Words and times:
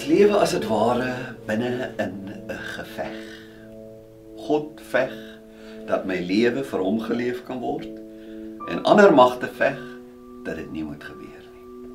Ons 0.00 0.08
lewe 0.08 0.38
as 0.40 0.54
dit 0.56 0.64
ware 0.64 1.10
binne 1.44 1.90
in 2.00 2.14
'n 2.48 2.60
geveg. 2.72 3.18
God 4.48 4.80
veg 4.80 5.12
dat 5.86 6.06
my 6.08 6.16
lewe 6.24 6.64
vir 6.64 6.80
hom 6.80 7.00
geleef 7.00 7.42
kan 7.44 7.60
word 7.60 8.00
en 8.72 8.80
ander 8.88 9.12
magte 9.12 9.50
veg 9.58 9.76
dat 10.44 10.56
dit 10.56 10.72
nie 10.72 10.84
moet 10.84 11.04
gebeur 11.04 11.44
nie. 11.52 11.92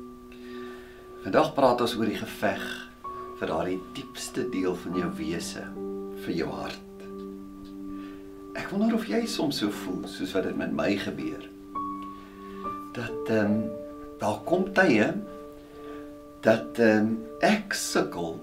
Vandag 1.24 1.50
praat 1.54 1.80
ons 1.80 1.96
oor 1.96 2.06
die 2.06 2.22
geveg 2.22 2.62
vir 3.40 3.48
daardie 3.48 3.82
diepste 3.98 4.46
deel 4.54 4.78
van 4.86 4.94
jou 4.94 5.10
wese, 5.18 5.66
vir 6.22 6.34
jou 6.34 6.48
hart. 6.48 7.06
Ek 8.54 8.70
wonder 8.70 8.94
of 8.94 9.10
jy 9.10 9.26
soms 9.26 9.58
so 9.58 9.70
voel 9.70 10.06
soos 10.06 10.32
wat 10.32 10.44
dit 10.44 10.56
met 10.56 10.70
my 10.70 10.94
gebeur. 10.96 11.42
Dat 12.94 13.34
ehm 13.34 13.50
um, 13.50 13.70
daar 14.18 14.38
kom 14.44 14.72
tye 14.72 15.10
dat 16.46 16.78
um, 16.78 17.16
ek 17.42 17.74
sukkel 17.74 18.36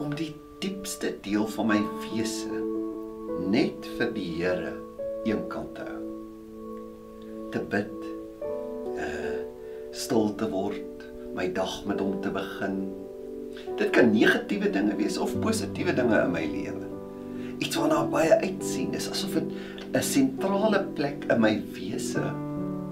om 0.00 0.12
die 0.16 0.32
diepste 0.62 1.12
deel 1.24 1.44
van 1.52 1.68
my 1.68 1.80
wese 2.06 2.60
net 3.50 3.88
vir 3.98 4.12
die 4.14 4.28
Here 4.38 4.72
eenkant 5.28 5.74
te 5.76 5.84
hou. 5.84 5.98
Te 7.52 7.60
bid, 7.72 8.08
uh 8.96 9.36
stil 9.90 10.30
te 10.38 10.46
word, 10.52 11.02
my 11.34 11.48
dag 11.50 11.72
met 11.88 11.98
hom 12.00 12.20
te 12.22 12.30
begin. 12.32 12.76
Dit 13.74 13.90
kan 13.96 14.12
negatiewe 14.14 14.70
dinge 14.70 14.94
wees 15.00 15.18
of 15.20 15.34
positiewe 15.42 15.92
dinge 15.96 16.14
in 16.22 16.30
my 16.30 16.44
lewe. 16.46 16.86
Iets 17.58 17.76
waarna 17.76 18.04
baie 18.12 18.38
uitsien 18.46 18.94
is 18.96 19.10
asof 19.10 19.34
dit 19.36 19.50
'n 19.90 20.06
sentrale 20.06 20.84
plek 20.94 21.26
in 21.26 21.42
my 21.42 21.56
wese 21.74 22.22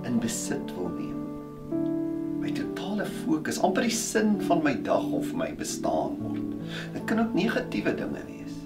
in 0.04 0.18
besit 0.20 0.74
wil 0.74 0.88
neem 3.28 3.36
fokus, 3.36 3.60
amper 3.60 3.84
die 3.86 3.94
sin 3.94 4.38
van 4.48 4.62
my 4.64 4.74
dag 4.82 5.04
of 5.12 5.34
my 5.36 5.50
bestaan 5.56 6.16
word. 6.22 6.56
Dit 6.94 7.04
kan 7.06 7.20
ook 7.20 7.34
negatiewe 7.34 7.94
dinge 7.96 8.22
wees. 8.26 8.56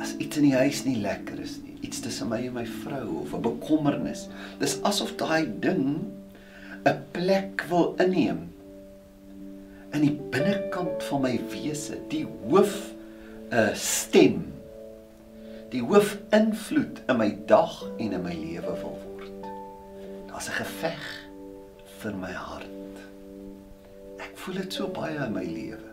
As 0.00 0.14
iets 0.18 0.38
in 0.38 0.48
die 0.48 0.56
huis 0.56 0.84
nie 0.84 0.98
lekker 1.00 1.38
is 1.40 1.58
nie, 1.62 1.76
iets 1.82 2.00
tussen 2.00 2.30
my 2.30 2.40
en 2.46 2.54
my 2.54 2.66
vrou 2.66 3.20
of 3.22 3.34
'n 3.34 3.42
bekommernis, 3.42 4.28
dis 4.58 4.78
asof 4.82 5.16
daai 5.16 5.50
ding 5.60 6.06
'n 6.84 7.02
plek 7.12 7.66
wil 7.68 7.94
inneem 7.98 8.48
in 9.92 10.00
die 10.00 10.18
binnekant 10.30 11.02
van 11.02 11.22
my 11.22 11.40
wese, 11.50 11.98
die 12.08 12.24
hoof 12.24 12.94
'n 13.50 13.54
uh, 13.54 13.74
stem 13.74 14.52
die 15.70 15.82
hoof 15.82 16.18
invloed 16.32 17.02
in 17.08 17.16
my 17.16 17.30
dag 17.46 17.84
en 17.98 18.12
in 18.12 18.22
my 18.22 18.34
lewe 18.34 18.74
wil 18.82 18.98
word. 19.04 19.46
Daar's 20.26 20.48
'n 20.48 20.58
geveg 20.62 21.04
vir 22.00 22.14
my 22.14 22.32
hart 22.32 22.79
voel 24.40 24.62
dit 24.62 24.76
so 24.76 24.88
baie 24.94 25.18
in 25.20 25.32
my 25.34 25.44
lewe. 25.44 25.88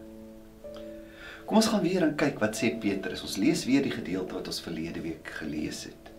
Kom 1.48 1.60
ons 1.60 1.70
gaan 1.72 1.84
weer 1.84 2.04
en 2.04 2.16
kyk 2.20 2.40
wat 2.44 2.60
sê 2.60 2.74
Petrus. 2.80 3.24
Ons 3.24 3.38
lees 3.40 3.64
weer 3.68 3.84
die 3.84 3.94
gedeelte 3.94 4.36
wat 4.36 4.48
ons 4.52 4.62
verlede 4.64 5.04
week 5.04 5.32
gelees 5.40 5.86
het. 5.88 6.12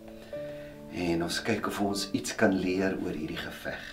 En 0.89 1.23
ons 1.25 1.39
kyk 1.45 1.69
of 1.69 1.79
ons 1.85 2.07
iets 2.17 2.33
kan 2.37 2.53
leer 2.53 2.97
oor 3.03 3.13
hierdie 3.13 3.37
geveg. 3.37 3.83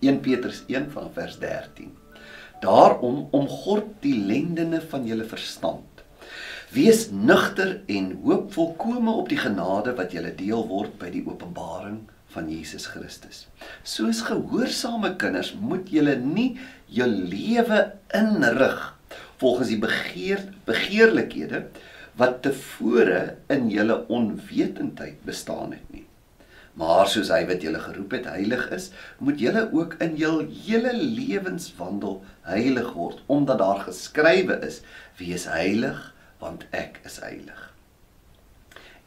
1 0.00 0.20
Petrus 0.24 0.64
1 0.66 0.88
van 0.94 1.10
vers 1.14 1.36
13. 1.42 1.92
Daarom 2.62 3.26
omgord 3.36 3.92
die 4.04 4.16
lendene 4.18 4.80
van 4.90 5.06
julle 5.08 5.26
verstand. 5.28 5.86
Wees 6.74 7.08
nugter 7.10 7.80
en 7.90 8.12
hoop 8.24 8.52
volkome 8.54 9.14
op 9.22 9.30
die 9.30 9.38
genade 9.40 9.94
wat 9.98 10.14
julle 10.14 10.30
deel 10.38 10.66
word 10.70 10.98
by 11.00 11.10
die 11.14 11.24
openbaring 11.26 12.04
van 12.34 12.50
Jesus 12.50 12.86
Christus. 12.92 13.46
Soos 13.82 14.22
gehoorsame 14.26 15.14
kinders 15.20 15.52
moet 15.58 15.90
julle 15.90 16.16
nie 16.20 16.54
jou 16.86 17.08
lewe 17.08 17.82
inrig 18.14 18.80
volgens 19.40 19.72
die 19.72 19.80
begeer 19.80 20.44
begeerlikhede 20.68 21.64
wat 22.20 22.42
tevore 22.44 23.36
in 23.52 23.70
julle 23.72 24.02
onwetendheid 24.12 25.22
bestaan 25.26 25.72
het 25.72 25.86
nie. 25.94 26.04
Maar 26.78 27.08
soos 27.10 27.32
hy 27.32 27.42
wat 27.48 27.64
julle 27.64 27.80
geroep 27.82 28.14
het 28.14 28.28
heilig 28.30 28.62
is, 28.74 28.90
moet 29.18 29.40
julle 29.42 29.66
ook 29.74 29.96
in 30.04 30.14
jul 30.20 30.44
hele 30.64 30.92
lewenswandel 30.94 32.20
heilig 32.46 32.92
word, 32.94 33.24
omdat 33.26 33.58
daar 33.58 33.82
geskrywe 33.88 34.60
is: 34.66 34.80
Wees 35.18 35.48
heilig, 35.50 35.98
want 36.38 36.64
ek 36.70 37.00
is 37.04 37.18
heilig. 37.24 37.66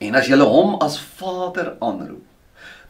En 0.03 0.19
as 0.19 0.27
julle 0.27 0.45
hom 0.49 0.75
as 0.83 0.99
Vader 0.99 1.75
aanroep, 1.79 2.25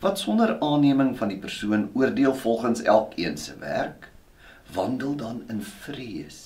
wat 0.03 0.19
sonder 0.19 0.57
aanneming 0.59 1.13
van 1.15 1.29
die 1.31 1.39
persoon 1.39 1.85
oordeel 1.95 2.33
volgens 2.35 2.81
elkeen 2.81 3.37
se 3.37 3.53
werk, 3.59 4.09
wandel 4.75 5.15
dan 5.15 5.43
in 5.47 5.61
vrees 5.63 6.39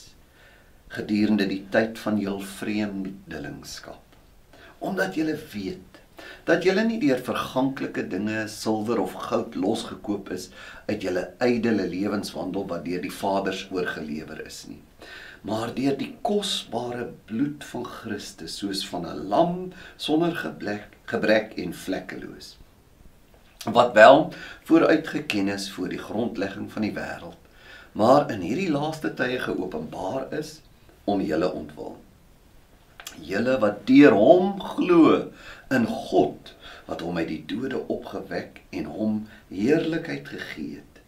gedurende 0.94 1.48
die 1.50 1.64
tyd 1.74 1.98
van 2.00 2.20
jul 2.22 2.38
vreemdelingskap. 2.40 4.04
Omdat 4.78 5.18
jy 5.18 5.34
weet 5.54 5.98
dat 6.46 6.66
jy 6.66 6.76
nie 6.86 7.00
deur 7.02 7.24
verganklike 7.26 8.04
dinge, 8.12 8.44
silwer 8.48 9.02
of 9.02 9.18
goud 9.26 9.58
losgekoop 9.58 10.30
is 10.38 10.50
uit 10.86 11.02
jou 11.02 11.16
ydelle 11.48 11.90
lewenswandel 11.90 12.70
wat 12.70 12.86
deur 12.86 13.02
die 13.02 13.14
Vaders 13.14 13.66
oorgelewer 13.74 14.46
is 14.46 14.64
nie, 14.70 14.80
maar 15.42 15.74
deur 15.74 15.98
die 15.98 16.14
kosbare 16.22 17.10
bloed 17.26 17.66
van 17.74 17.90
Christus 17.90 18.62
soos 18.62 18.86
van 18.94 19.10
'n 19.10 19.28
lam 19.34 19.60
sonder 19.98 20.38
gebrek, 20.46 20.94
gebrek 21.10 21.58
en 21.58 21.74
vlekkeloos 21.74 22.57
wat 23.64 23.94
wel 23.94 24.34
vooruitgeken 24.64 25.48
is 25.48 25.72
voor 25.72 25.90
die 25.90 26.02
grondlegging 26.02 26.72
van 26.72 26.82
die 26.82 26.94
wêreld, 26.94 27.40
maar 27.92 28.30
in 28.32 28.42
hierdie 28.46 28.72
laaste 28.72 29.14
tye 29.14 29.40
geopenbaar 29.40 30.28
is 30.34 30.60
om 31.04 31.22
julle 31.22 31.52
ontwil. 31.52 31.98
Julle 33.22 33.58
wat 33.60 33.86
deur 33.88 34.14
hom 34.14 34.60
glo 34.62 35.32
in 35.74 35.88
God 35.88 36.54
wat 36.88 37.02
hom 37.02 37.18
uit 37.18 37.28
die 37.28 37.44
dode 37.50 37.80
opgewek 37.92 38.62
en 38.70 38.86
hom 38.86 39.24
heerlikheid 39.50 40.28
gegee 40.28 40.78
het 40.78 41.02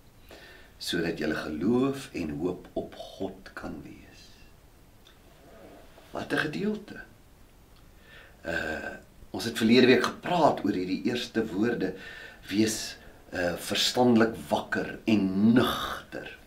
sodat 0.80 1.20
julle 1.20 1.36
geloof 1.36 2.08
en 2.16 2.30
hoop 2.40 2.68
op 2.80 2.94
God 2.96 3.50
kan 3.54 3.74
wees. 3.84 4.24
Wat 6.12 6.34
'n 6.34 6.46
gedeelte. 6.48 7.00
Uh 8.46 8.96
ons 9.32 9.46
het 9.46 9.58
verlede 9.58 9.86
week 9.86 10.04
gepraat 10.04 10.64
oor 10.66 10.74
hierdie 10.74 11.04
eerste 11.06 11.46
woorde 11.46 11.94
wees 12.50 12.98
uh 13.34 13.54
verstandelik 13.62 14.34
wakker 14.50 14.98
en 15.06 15.54
nugter. 15.54 16.38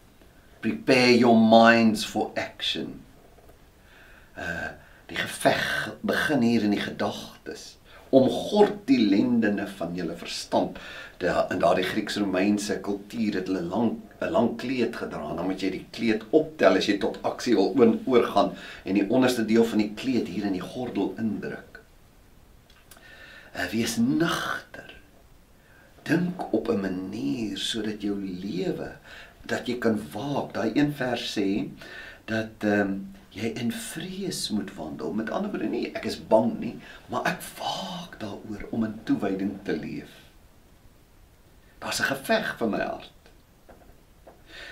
Prepare 0.60 1.18
your 1.18 1.38
minds 1.38 2.04
for 2.04 2.30
action. 2.34 3.00
Uh 4.36 4.72
die 5.12 5.18
geveg 5.18 5.92
begin 6.00 6.40
hier 6.40 6.62
in 6.64 6.72
die 6.72 6.80
gedagtes 6.80 7.74
om 8.16 8.28
gord 8.28 8.78
die 8.88 9.00
lendene 9.10 9.66
van 9.78 9.94
julle 9.96 10.14
verstand. 10.16 10.78
De, 11.20 11.32
in 11.52 11.60
daardie 11.60 11.84
Grieks-Romeinse 11.84 12.78
kultuur 12.84 13.38
het 13.40 13.50
hulle 13.50 13.62
lank 13.68 13.98
'n 14.20 14.30
lang 14.30 14.56
kleed 14.56 14.96
gedra. 14.96 15.34
Dan 15.34 15.46
moet 15.46 15.60
jy 15.60 15.70
die 15.70 15.86
kleed 15.90 16.24
optel 16.30 16.76
as 16.76 16.86
jy 16.86 16.98
tot 16.98 17.18
aksie 17.22 17.54
wil 17.56 17.98
oorgaan 18.04 18.52
en 18.84 18.94
die 18.94 19.08
onderste 19.08 19.44
deel 19.44 19.64
van 19.64 19.78
die 19.78 19.92
kleed 19.94 20.28
hier 20.28 20.44
in 20.44 20.56
die 20.58 20.68
gordel 20.74 21.14
indruk. 21.18 21.80
Uh, 23.56 23.66
wees 23.70 23.96
nugter 23.96 24.91
dink 26.02 26.52
op 26.52 26.68
'n 26.68 26.80
manier 26.80 27.58
sodat 27.58 28.02
jou 28.02 28.16
lewe 28.20 28.92
dat 29.46 29.66
jy 29.66 29.78
kan 29.78 30.00
waak. 30.12 30.54
Daai 30.54 30.70
een 30.74 30.92
vers 30.94 31.38
sê 31.38 31.68
dat 32.24 32.64
ehm 32.64 32.80
um, 32.80 33.14
jy 33.32 33.48
in 33.56 33.72
vrees 33.72 34.50
moet 34.50 34.74
wandel. 34.74 35.12
Met 35.12 35.30
ander 35.30 35.50
woorde 35.50 35.68
nie 35.68 35.92
ek 35.96 36.04
is 36.04 36.18
bang 36.28 36.58
nie, 36.58 36.76
maar 37.08 37.24
ek 37.24 37.40
waak 37.58 38.20
daaroor 38.20 38.66
om 38.70 38.84
in 38.84 39.00
toewyding 39.04 39.58
te 39.64 39.76
leef. 39.76 40.12
Daar's 41.78 42.00
'n 42.00 42.12
geveg 42.14 42.56
van 42.58 42.70
my 42.70 42.80
hart. 42.80 43.12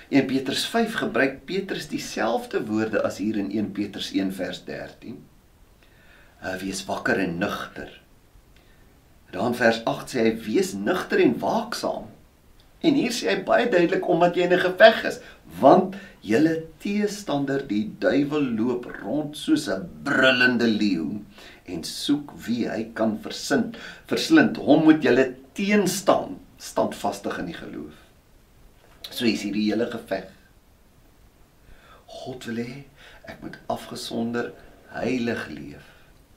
In 0.08 0.26
Petrus 0.26 0.64
5 0.66 0.94
gebruik 0.94 1.44
Petrus 1.44 1.88
dieselfde 1.88 2.66
woorde 2.66 3.02
as 3.02 3.18
hier 3.18 3.36
in 3.36 3.50
1 3.50 3.72
Petrus 3.72 4.12
1 4.12 4.32
vers 4.32 4.64
13. 4.64 5.20
Hy 6.40 6.58
wees 6.58 6.84
wakker 6.84 7.18
en 7.18 7.38
nugter. 7.38 8.00
Dan 9.30 9.54
vers 9.54 9.82
8 9.86 10.10
sê 10.10 10.24
hy 10.26 10.32
wees 10.42 10.72
nugter 10.74 11.22
en 11.22 11.36
waaksaam. 11.38 12.08
En 12.80 12.96
hier 12.96 13.12
sê 13.14 13.28
hy 13.28 13.42
baie 13.46 13.68
duidelik 13.70 14.06
omdat 14.08 14.36
jy 14.36 14.48
in 14.48 14.54
'n 14.56 14.64
geveg 14.64 15.04
is, 15.04 15.20
want 15.60 15.96
julle 16.24 16.54
teestander 16.82 17.66
die 17.68 17.84
duiwel 18.00 18.46
loop 18.58 18.88
rond 19.02 19.36
soos 19.36 19.68
'n 19.68 19.88
brullende 20.04 20.66
leeu 20.66 21.20
en 21.64 21.84
soek 21.84 22.32
wie 22.46 22.68
hy 22.68 22.90
kan 22.94 23.18
versind. 23.22 23.76
Verslind 24.06 24.56
hom 24.56 24.84
moet 24.84 25.02
julle 25.02 25.34
teenstaan, 25.52 26.38
standvastig 26.58 27.38
in 27.38 27.46
die 27.46 27.58
geloof. 27.58 27.96
So 29.10 29.24
is 29.24 29.42
hier 29.42 29.52
die 29.52 29.70
hele 29.70 29.86
geveg. 29.86 30.26
God 32.06 32.44
wil 32.44 32.56
hê 32.56 32.84
ek 33.24 33.42
moet 33.42 33.58
afgesonder 33.68 34.52
heilig 34.88 35.48
leef. 35.48 35.86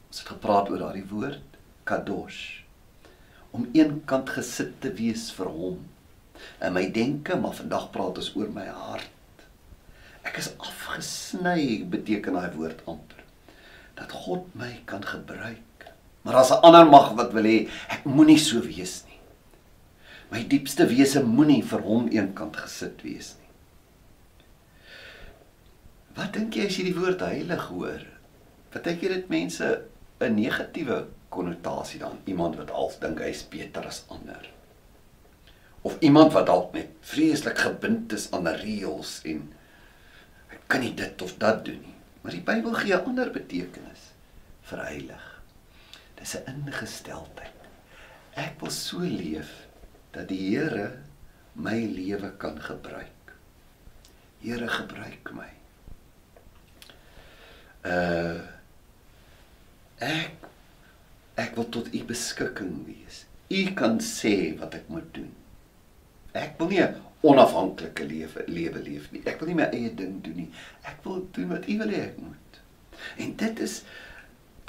Ons 0.09 0.19
het 0.19 0.27
gepraat 0.27 0.69
oor 0.69 0.77
daardie 0.77 1.07
woord 1.09 1.57
kadosh 1.83 2.62
om 3.53 3.67
eenkant 3.77 4.31
gesit 4.33 4.79
te 4.81 4.91
wees 4.97 5.29
vir 5.37 5.49
hom. 5.53 5.81
In 6.63 6.73
my 6.75 6.87
denke, 6.93 7.37
maar 7.39 7.55
vandag 7.55 7.91
praat 7.93 8.19
ons 8.21 8.31
oor 8.35 8.49
my 8.53 8.65
hart. 8.65 9.09
Ek 10.25 10.39
is 10.41 10.49
afgesny 10.57 11.83
beteken 11.91 12.37
daai 12.37 12.55
woord 12.57 12.81
amper. 12.89 13.21
Dat 13.99 14.11
God 14.25 14.49
my 14.57 14.71
kan 14.89 15.03
gebruik. 15.05 15.87
Maar 16.23 16.39
as 16.41 16.51
'n 16.51 16.63
ander 16.63 16.85
mag 16.89 17.13
wat 17.13 17.33
wil 17.33 17.43
hê 17.43 17.69
ek 17.89 18.05
moenie 18.05 18.39
so 18.39 18.61
wees 18.61 19.03
nie. 19.07 19.19
My 20.31 20.43
diepste 20.47 20.87
wese 20.87 21.23
moenie 21.23 21.63
vir 21.63 21.81
hom 21.81 22.07
eenkant 22.07 22.55
gesit 22.55 23.03
wees 23.03 23.35
nie. 23.37 23.51
Wat 26.15 26.33
dink 26.33 26.55
jy 26.55 26.65
as 26.65 26.77
jy 26.77 26.83
die 26.83 26.99
woord 26.99 27.19
heilig 27.19 27.67
hoor? 27.67 28.01
Wat 28.73 28.83
dink 28.83 29.01
jy 29.01 29.09
dit 29.09 29.29
mense 29.29 29.81
'n 30.21 30.35
negatiewe 30.35 31.05
konnotasie 31.33 31.99
dan 31.99 32.19
iemand 32.29 32.59
wat 32.61 32.71
al 32.71 32.91
dink 33.01 33.23
hy's 33.25 33.45
beter 33.49 33.85
as 33.89 34.03
ander? 34.13 34.53
of 35.83 35.99
iemand 35.99 36.31
wat 36.33 36.45
dalk 36.47 36.71
net 36.73 36.91
vreeslik 37.03 37.57
gebind 37.59 38.13
is 38.15 38.29
aan 38.31 38.47
reëls 38.47 39.17
en 39.27 39.41
ek 40.55 40.61
kan 40.71 40.83
nie 40.83 40.93
dit 40.95 41.23
of 41.25 41.33
dat 41.41 41.65
doen 41.67 41.81
nie. 41.83 41.95
Maar 42.23 42.37
die 42.37 42.45
Bybel 42.47 42.75
gee 42.79 42.95
'n 42.95 43.09
ander 43.11 43.31
betekenis 43.31 44.03
vir 44.69 44.83
heilig. 44.85 45.25
Dis 46.15 46.35
'n 46.37 46.47
ingesteldheid. 46.47 47.59
Ek 48.33 48.59
wil 48.59 48.71
so 48.71 48.99
leef 48.99 49.67
dat 50.11 50.27
die 50.27 50.55
Here 50.55 51.03
my 51.53 51.83
lewe 51.85 52.31
kan 52.37 52.61
gebruik. 52.61 53.35
Here 54.39 54.67
gebruik 54.67 55.31
my. 55.33 55.51
Uh 57.83 58.39
ek 59.99 60.47
ek 61.35 61.55
wil 61.55 61.69
tot 61.69 61.93
u 61.93 62.03
beskikking 62.09 62.85
wees. 62.87 63.23
U 63.49 63.63
kan 63.77 63.99
sê 63.99 64.35
wat 64.59 64.75
ek 64.77 64.89
moet 64.93 65.09
doen. 65.15 65.31
Ek 66.33 66.57
wil 66.59 66.69
nie 66.69 66.81
'n 66.81 66.95
onafhanklike 67.23 68.05
lewe 68.05 68.43
lewe 68.47 68.79
leef 68.83 69.11
nie. 69.11 69.21
Ek 69.25 69.39
wil 69.39 69.47
nie 69.51 69.59
my 69.61 69.69
eie 69.71 69.91
ding 69.95 70.21
doen 70.23 70.35
nie. 70.35 70.49
Ek 70.83 71.03
wil 71.05 71.27
doen 71.31 71.53
wat 71.55 71.67
U 71.67 71.77
wil 71.77 71.93
hê 71.93 72.01
ek 72.09 72.17
moet. 72.19 72.59
En 73.17 73.35
dit 73.39 73.59
is 73.59 73.83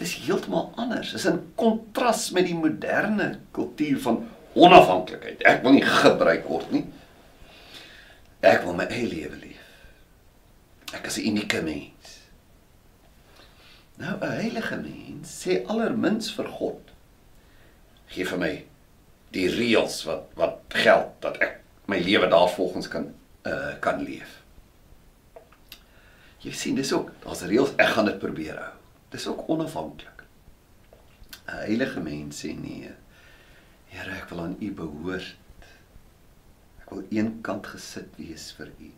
dis 0.00 0.14
heeltemal 0.26 0.72
anders. 0.76 1.10
Dit 1.10 1.20
is 1.20 1.26
'n 1.30 1.40
kontras 1.54 2.30
met 2.30 2.46
die 2.46 2.54
moderne 2.54 3.38
kultuur 3.52 3.98
van 4.06 4.28
onafhanklikheid. 4.54 5.42
Ek 5.42 5.62
wil 5.62 5.72
nie 5.72 5.86
gebruik 6.04 6.46
word 6.48 6.70
nie. 6.72 6.84
Ek 8.40 8.62
wil 8.62 8.74
my 8.74 8.86
eie 8.86 9.08
lewe 9.08 9.36
leef. 9.40 9.64
Ek 10.94 11.06
is 11.06 11.18
'n 11.18 11.26
unieke 11.30 11.62
mens. 11.62 12.03
Nou 13.96 14.18
'n 14.20 14.30
heilige 14.30 14.76
mens 14.76 15.34
sê 15.42 15.62
allermins 15.66 16.32
vir 16.34 16.48
God: 16.48 16.80
"Geef 18.06 18.30
vir 18.30 18.38
my 18.38 18.54
die 19.34 19.48
reëls 19.50 20.02
wat 20.08 20.30
wat 20.38 20.58
geld 20.68 21.12
dat 21.24 21.38
ek 21.42 21.60
my 21.90 21.98
lewe 22.00 22.28
daarvolgens 22.30 22.88
kan 22.88 23.10
uh 23.46 23.74
kan 23.84 24.02
leef. 24.02 24.40
Jy 26.44 26.52
sien 26.52 26.76
dis 26.78 26.92
ook 26.92 27.10
daar's 27.24 27.44
reëls 27.48 27.74
ek 27.80 27.94
gaan 27.96 28.08
dit 28.08 28.18
probeer 28.22 28.58
hou. 28.60 28.74
Dis 29.12 29.26
ook 29.30 29.48
onafhanklik. 29.48 30.24
'n 31.46 31.64
Heilige 31.66 32.00
mens 32.00 32.44
sê 32.44 32.54
nee. 32.56 32.90
Here, 33.94 34.10
ek 34.10 34.28
wil 34.30 34.40
aan 34.40 34.56
U 34.60 34.70
behoort. 34.72 35.36
Ek 36.82 36.90
wil 36.90 37.04
eenkant 37.10 37.66
gesit 37.66 38.16
wees 38.16 38.50
vir 38.56 38.72
U. 38.80 38.90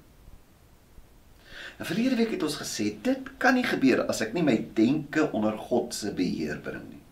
Nou 1.77 1.89
verlede 1.89 2.17
week 2.17 2.31
het 2.31 2.43
ons 2.43 2.57
gesê 2.57 3.01
dit 3.03 3.33
kan 3.39 3.55
nie 3.55 3.67
gebeur 3.67 4.07
as 4.09 4.23
ek 4.25 4.33
nie 4.33 4.45
my 4.47 4.57
denke 4.75 5.31
onder 5.37 5.59
God 5.59 5.95
se 5.95 6.13
beheer 6.17 6.61
bring 6.65 6.87
nie 6.89 7.03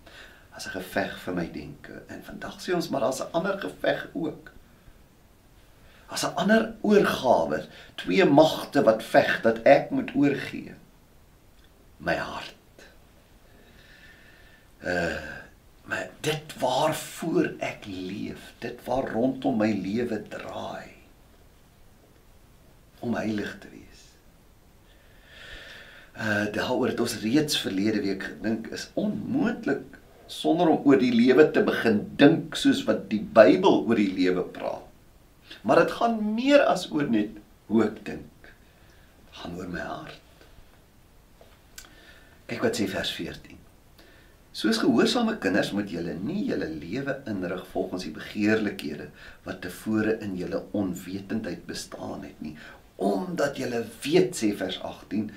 as 0.54 0.66
'n 0.66 0.76
geveg 0.78 1.18
vir 1.18 1.34
my 1.34 1.46
denke. 1.52 2.02
En 2.08 2.22
vandag 2.22 2.60
sê 2.62 2.74
ons 2.74 2.88
maar 2.88 3.00
daar's 3.00 3.20
'n 3.20 3.32
ander 3.32 3.58
geveg 3.58 4.08
ook. 4.14 4.52
As 6.08 6.24
'n 6.24 6.34
ander 6.34 6.74
oorgawe, 6.80 7.66
twee 7.94 8.24
magte 8.24 8.82
wat 8.82 9.02
veg 9.02 9.42
dat 9.42 9.62
ek 9.62 9.90
moet 9.90 10.14
oorgee. 10.14 10.74
My 11.96 12.16
hart. 12.16 12.54
Uh 14.84 15.42
my 15.84 16.10
dit 16.20 16.54
waarvoor 16.58 17.52
ek 17.58 17.84
leef, 17.84 18.54
dit 18.58 18.84
waar 18.84 19.12
rondom 19.12 19.56
my 19.56 19.72
lewe 19.72 20.22
draai 20.28 20.92
om 23.00 23.14
heilig 23.14 23.58
te 23.60 23.68
wees. 23.68 23.83
Uh 26.14 26.46
daaroor 26.54 26.92
het 26.92 27.00
ons 27.02 27.16
reeds 27.24 27.58
verlede 27.58 28.00
week 28.04 28.22
gedink 28.22 28.68
is 28.76 28.86
onmoontlik 28.94 29.98
sonder 30.30 30.68
om 30.70 30.84
oor 30.86 31.00
die 31.00 31.12
lewe 31.12 31.48
te 31.50 31.62
begin 31.66 32.04
dink 32.20 32.54
soos 32.56 32.84
wat 32.88 33.08
die 33.10 33.20
Bybel 33.20 33.82
oor 33.82 33.98
die 33.98 34.12
lewe 34.14 34.44
praat. 34.56 34.86
Maar 35.62 35.82
dit 35.82 35.96
gaan 35.98 36.20
meer 36.36 36.62
as 36.70 36.86
oor 36.92 37.08
net 37.10 37.34
hoe 37.66 37.82
ek 37.86 37.98
dink. 38.06 38.48
Dit 39.26 39.40
gaan 39.40 39.58
oor 39.58 39.68
my 39.72 39.82
hart. 39.82 40.20
Kyk 42.46 42.62
wat 42.62 42.78
sê 42.78 42.86
vers 42.88 43.10
14. 43.16 43.58
Soos 44.54 44.78
gehoorsame 44.78 45.34
kinders 45.42 45.72
moet 45.74 45.90
julle 45.90 46.14
nie 46.14 46.44
julle 46.46 46.68
lewe 46.70 47.16
inrig 47.30 47.64
volgens 47.72 48.04
die 48.06 48.14
begeerlikhede 48.14 49.08
wat 49.46 49.64
tevore 49.64 50.14
in 50.22 50.36
julle 50.38 50.60
onwetendheid 50.78 51.64
bestaan 51.66 52.22
het 52.22 52.38
nie, 52.44 52.54
omdat 53.02 53.58
julle 53.58 53.82
weet 54.04 54.38
sê 54.38 54.52
vers 54.54 54.78
18 54.86 55.32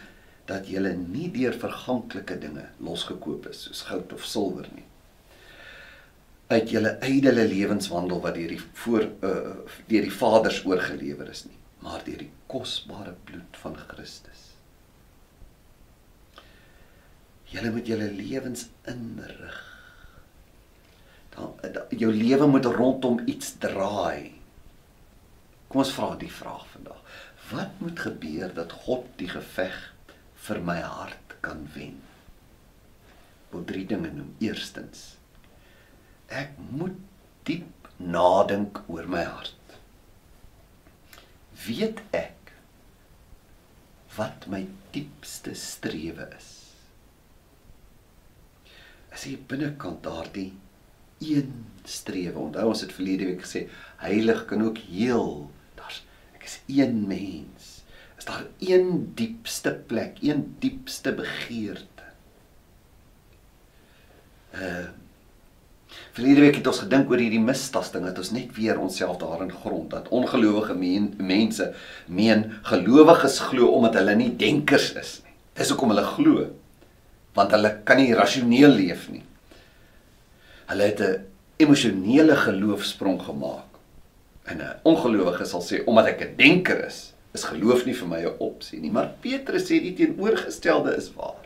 dat 0.47 0.69
jy 0.71 0.94
nie 0.95 1.27
deur 1.35 1.53
verganklike 1.53 2.38
dinge 2.39 2.69
losgekoop 2.79 3.49
is 3.51 3.65
soos 3.67 3.83
goud 3.89 4.13
of 4.13 4.25
silwer 4.25 4.67
nie. 4.73 4.85
Uit 6.47 6.71
julle 6.71 6.95
ydelle 7.03 7.44
lewenswandel 7.47 8.21
wat 8.23 8.38
deur 8.39 8.55
die 8.55 8.61
voor 8.83 9.03
uh, 9.03 9.55
deur 9.91 10.07
die 10.07 10.17
vaders 10.21 10.63
oorgelewer 10.65 11.29
is 11.29 11.45
nie 11.49 11.57
maar 11.88 12.03
deur 12.05 12.19
die 12.23 12.31
kosbare 12.51 13.13
bloed 13.27 13.59
van 13.61 13.75
Christus. 13.88 14.44
Julle 17.47 17.71
moet 17.71 17.88
julle 17.88 18.09
lewens 18.11 18.67
inrig. 18.91 19.59
Dan 21.35 21.53
jou 21.95 22.09
lewe 22.13 22.47
moet 22.50 22.65
rondom 22.65 23.21
iets 23.29 23.53
draai. 23.61 24.33
Kom 25.67 25.83
ons 25.83 25.93
vra 25.95 26.15
die 26.19 26.31
vraag 26.31 26.65
vandag. 26.73 27.00
Wat 27.51 27.79
moet 27.83 28.00
gebeur 28.03 28.51
dat 28.55 28.73
God 28.83 29.05
die 29.21 29.29
geveg 29.31 29.77
vir 30.47 30.61
my 30.63 30.79
hart 30.81 31.35
kan 31.44 31.65
wen. 31.75 31.99
Wil 33.51 33.65
drie 33.67 33.85
dinge 33.88 34.11
noem. 34.13 34.33
Eerstens, 34.44 35.15
ek 36.27 36.55
moet 36.71 36.97
diep 37.47 37.88
nadink 37.97 38.81
oor 38.91 39.07
my 39.11 39.23
hart. 39.27 39.77
Weet 41.65 42.03
ek 42.15 42.53
wat 44.17 44.47
my 44.51 44.63
diepste 44.95 45.53
strewe 45.57 46.27
is? 46.38 46.53
As 49.13 49.25
jy 49.25 49.38
binnekant 49.50 50.03
daardie 50.05 50.51
een 51.24 51.65
strewe. 51.88 52.38
Onthou 52.38 52.67
ons 52.69 52.83
het 52.86 52.93
verlede 52.93 53.25
week 53.31 53.41
gesê 53.45 53.65
heilig 54.03 54.43
kan 54.50 54.62
ook 54.62 54.77
heel. 54.89 55.48
Daar's 55.79 56.03
ek 56.38 56.45
is 56.45 56.60
een 56.69 57.01
mens 57.10 57.76
daar 58.27 58.46
een 58.60 59.12
diepste 59.15 59.72
plek, 59.88 60.17
een 60.22 60.55
diepste 60.60 61.13
begeerte. 61.15 62.07
Uh 64.53 64.88
Verlede 66.17 66.41
week 66.41 66.55
het 66.57 66.67
ons 66.67 66.81
gedink 66.81 67.12
oor 67.12 67.22
hierdie 67.22 67.41
mistasting 67.41 68.03
dat 68.07 68.17
ons 68.19 68.31
net 68.34 68.50
weer 68.57 68.79
onsself 68.81 69.19
daarin 69.22 69.51
grond 69.53 69.91
dat 69.93 70.10
ongelowige 70.13 70.74
men, 70.75 71.12
mense 71.22 71.69
meen 72.10 72.43
gelowiges 72.67 73.38
glo 73.51 73.69
omdat 73.77 74.00
hulle 74.00 74.15
nie 74.17 74.31
denkers 74.36 74.89
is 74.98 75.12
nie. 75.24 75.36
Dis 75.57 75.72
hoekom 75.72 75.93
hulle 75.93 76.05
glo 76.15 76.48
want 77.38 77.53
hulle 77.53 77.72
kan 77.86 78.01
nie 78.01 78.15
rasioneel 78.17 78.74
leef 78.74 79.05
nie. 79.13 79.22
Hulle 80.72 80.89
het 80.89 81.01
'n 81.01 81.25
emosionele 81.57 82.36
geloofsprong 82.36 83.22
gemaak. 83.22 83.69
En 84.50 84.57
'n 84.57 84.79
ongelowige 84.84 85.46
sal 85.46 85.62
sê 85.62 85.86
omdat 85.86 86.05
ek 86.07 86.22
'n 86.22 86.36
denker 86.36 86.86
is, 86.86 87.13
is 87.38 87.46
geloof 87.51 87.86
nie 87.86 87.96
vir 87.98 88.10
my 88.10 88.22
'n 88.25 88.39
opsie 88.44 88.79
nie, 88.82 88.91
maar 88.91 89.13
Petrus 89.22 89.67
sê 89.70 89.79
die 89.82 89.94
teenoorgestelde 89.98 90.96
is 90.98 91.12
waar. 91.15 91.46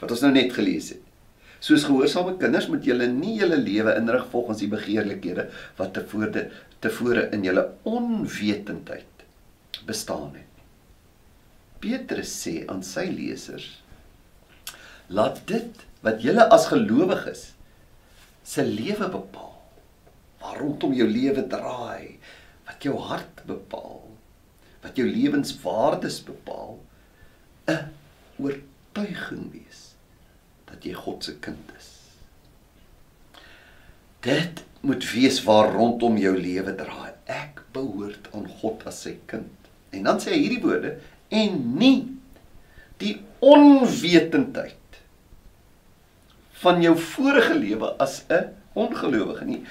Wat 0.00 0.10
ons 0.10 0.22
nou 0.22 0.32
net 0.32 0.52
gelees 0.52 0.90
het. 0.94 1.02
Soos 1.64 1.86
gehoorsame 1.88 2.36
kinders 2.36 2.68
moet 2.68 2.84
julle 2.84 3.06
nie 3.08 3.38
julle 3.40 3.56
lewe 3.56 3.94
inrig 3.96 4.26
volgens 4.32 4.58
die 4.60 4.68
begeerlikhede 4.68 5.48
wat 5.78 5.94
tevore 5.96 6.50
tevore 6.84 7.30
in 7.32 7.46
julle 7.46 7.64
onwetendheid 7.88 9.24
bestaan 9.88 10.34
het. 10.36 10.52
Petrus 11.80 12.32
sê 12.42 12.54
aan 12.68 12.82
sy 12.84 13.06
lesers: 13.08 13.80
Laat 15.08 15.40
dit 15.48 15.84
wat 16.04 16.20
julle 16.20 16.44
as 16.52 16.68
gelowiges 16.68 17.54
se 18.44 18.64
lewe 18.64 19.08
bepaal, 19.08 19.56
waar 20.40 20.60
rondom 20.60 20.92
jou 20.92 21.08
lewe 21.08 21.46
draai, 21.48 22.18
wat 22.68 22.84
jou 22.84 22.98
hart 23.08 23.40
bepaal 23.48 24.03
wat 24.84 25.00
jou 25.00 25.06
lewenswaardes 25.08 26.20
bepaal 26.28 26.78
'n 27.72 27.88
oortuiging 28.36 29.50
wees 29.52 29.94
dat 30.68 30.84
jy 30.84 30.92
God 30.92 31.24
se 31.24 31.34
kind 31.40 31.72
is. 31.78 31.90
Dit 34.20 34.64
moet 34.80 35.04
wees 35.12 35.42
waar 35.44 35.72
rondom 35.72 36.16
jou 36.20 36.36
lewe 36.36 36.74
draai. 36.74 37.12
Ek 37.24 37.62
behoort 37.72 38.28
aan 38.32 38.48
God 38.60 38.84
as 38.86 39.00
sy 39.06 39.16
kind. 39.26 39.52
En 39.90 40.02
dan 40.02 40.20
sê 40.20 40.34
hy 40.34 40.40
hierdie 40.44 40.62
woorde 40.64 40.98
en 41.28 41.60
nie 41.78 41.98
die 43.00 43.16
onwetendheid 43.40 45.00
van 46.64 46.82
jou 46.82 46.94
vorige 46.96 47.54
lewe 47.54 47.96
as 48.00 48.24
'n 48.28 48.52
ongelowige 48.74 49.44
nie. 49.44 49.62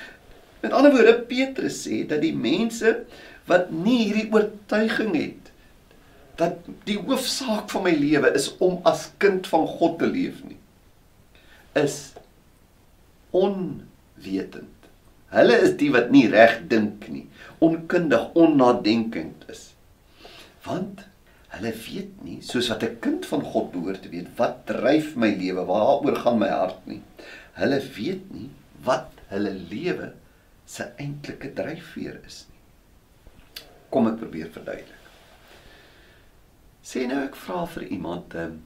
Met 0.62 0.72
ander 0.72 0.92
woorde, 0.92 1.22
Petrus 1.28 1.82
sê 1.88 2.06
dat 2.08 2.22
die 2.22 2.36
mense 2.36 3.06
wat 3.50 3.72
nie 3.72 4.06
hierdie 4.06 4.30
oortuiging 4.32 5.16
het 5.18 5.52
dat 6.40 6.66
die 6.88 6.98
hoofsaak 6.98 7.70
van 7.70 7.86
my 7.86 7.94
lewe 7.94 8.32
is 8.38 8.50
om 8.64 8.80
as 8.90 9.12
kind 9.22 9.48
van 9.52 9.68
God 9.70 10.00
te 10.02 10.10
leef 10.10 10.40
nie, 10.46 10.58
is 11.78 12.14
onwetend. 13.34 14.70
Hulle 15.34 15.58
is 15.66 15.76
die 15.78 15.90
wat 15.94 16.12
nie 16.14 16.26
reg 16.30 16.60
dink 16.70 17.08
nie, 17.10 17.26
onkundig, 17.64 18.32
onnadenkend 18.38 19.46
is. 19.50 19.72
Want 20.66 21.06
hulle 21.54 21.74
weet 21.86 22.22
nie, 22.26 22.40
soos 22.42 22.70
wat 22.74 22.84
'n 22.84 23.00
kind 23.00 23.26
van 23.30 23.44
God 23.54 23.72
behoort 23.72 24.02
te 24.02 24.10
weet, 24.10 24.30
wat 24.38 24.66
dryf 24.66 25.16
my 25.16 25.30
lewe, 25.38 25.66
waaroor 25.66 26.18
gaan 26.18 26.40
my 26.40 26.50
hart 26.50 26.82
nie. 26.90 27.02
Hulle 27.54 27.82
weet 27.98 28.32
nie 28.34 28.50
wat 28.86 29.22
hulle 29.30 29.54
lewe 29.70 30.14
se 30.66 30.90
eintlike 30.98 31.54
dryfveer 31.54 32.22
is 32.26 32.46
nie. 32.50 32.53
Kom 33.94 34.10
ek 34.10 34.20
probeer 34.22 34.50
verduidelik. 34.54 35.00
Sê 36.84 37.06
nou 37.08 37.22
ek 37.24 37.38
vra 37.40 37.64
vir 37.76 37.86
iemand 37.96 38.34
um, 38.42 38.58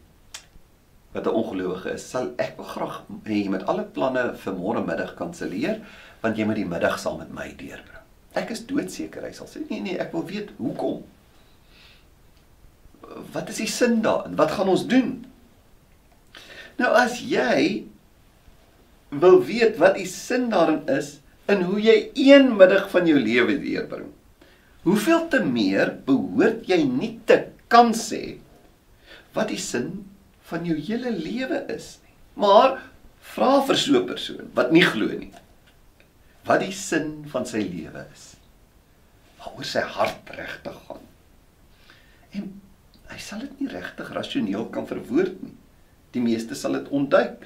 wat 1.14 1.28
'n 1.28 1.36
ongelowige 1.42 1.94
is, 1.94 2.06
sal 2.10 2.32
ek 2.38 2.58
graag 2.58 3.04
hê 3.26 3.44
jy 3.44 3.50
met 3.50 3.66
alle 3.68 3.84
planne 3.84 4.24
vir 4.44 4.54
môre 4.54 4.82
middag 4.86 5.16
kanselleer 5.20 5.84
want 6.22 6.38
jy 6.38 6.46
moet 6.46 6.60
die 6.60 6.66
middag 6.66 6.98
saam 7.00 7.20
met 7.20 7.34
my 7.34 7.48
deurbring. 7.60 8.04
Ek 8.36 8.52
is 8.52 8.66
doodseker 8.70 9.24
hy 9.26 9.32
sal 9.34 9.48
sê 9.48 9.64
nee 9.70 9.82
nee, 9.82 10.00
ek 10.00 10.14
wil 10.14 10.26
weet 10.26 10.52
hoekom. 10.58 11.04
Wat 13.34 13.50
is 13.50 13.62
die 13.64 13.72
sin 13.72 14.02
daarin? 14.02 14.36
Wat 14.36 14.52
gaan 14.52 14.70
ons 14.70 14.88
doen? 14.88 15.26
Nou 16.78 16.92
as 16.94 17.22
jy 17.22 17.86
wil 19.10 19.40
weet 19.46 19.78
wat 19.82 19.96
die 19.96 20.10
sin 20.10 20.50
daarin 20.50 20.84
is 20.98 21.20
in 21.48 21.64
hoe 21.70 21.80
jy 21.82 22.12
een 22.14 22.56
middag 22.58 22.90
van 22.92 23.08
jou 23.08 23.20
lewe 23.20 23.56
deurbring. 23.62 24.12
Hoeveel 24.88 25.26
te 25.28 25.42
meer 25.44 25.90
behoort 26.08 26.68
jy 26.70 26.78
nie 26.88 27.18
te 27.28 27.42
kan 27.68 27.90
sê 27.92 28.38
wat 29.36 29.50
die 29.52 29.60
sin 29.60 30.06
van 30.48 30.64
jou 30.64 30.78
hele 30.80 31.12
lewe 31.12 31.60
is 31.74 31.98
nie. 32.06 32.16
Maar 32.40 32.78
vra 33.34 33.50
vir 33.68 33.78
so 33.82 34.00
'n 34.00 34.08
persoon 34.08 34.48
wat 34.56 34.72
nie 34.72 34.86
glo 34.86 35.08
nie. 35.08 35.34
Wat 36.48 36.64
die 36.64 36.72
sin 36.72 37.28
van 37.28 37.46
sy 37.46 37.68
lewe 37.68 38.06
is. 38.14 38.38
Waaroor 39.40 39.66
sy 39.66 39.84
hart 39.84 40.30
regtig 40.30 40.80
gaan. 40.88 41.04
En 42.32 42.62
hy 43.12 43.20
sal 43.20 43.40
dit 43.40 43.60
nie 43.60 43.70
regtig 43.70 44.14
rasioneel 44.14 44.70
kan 44.70 44.88
verwoord 44.88 45.44
nie. 45.44 45.58
Die 46.12 46.22
meeste 46.22 46.56
sal 46.56 46.80
dit 46.80 46.88
ontduik. 46.88 47.44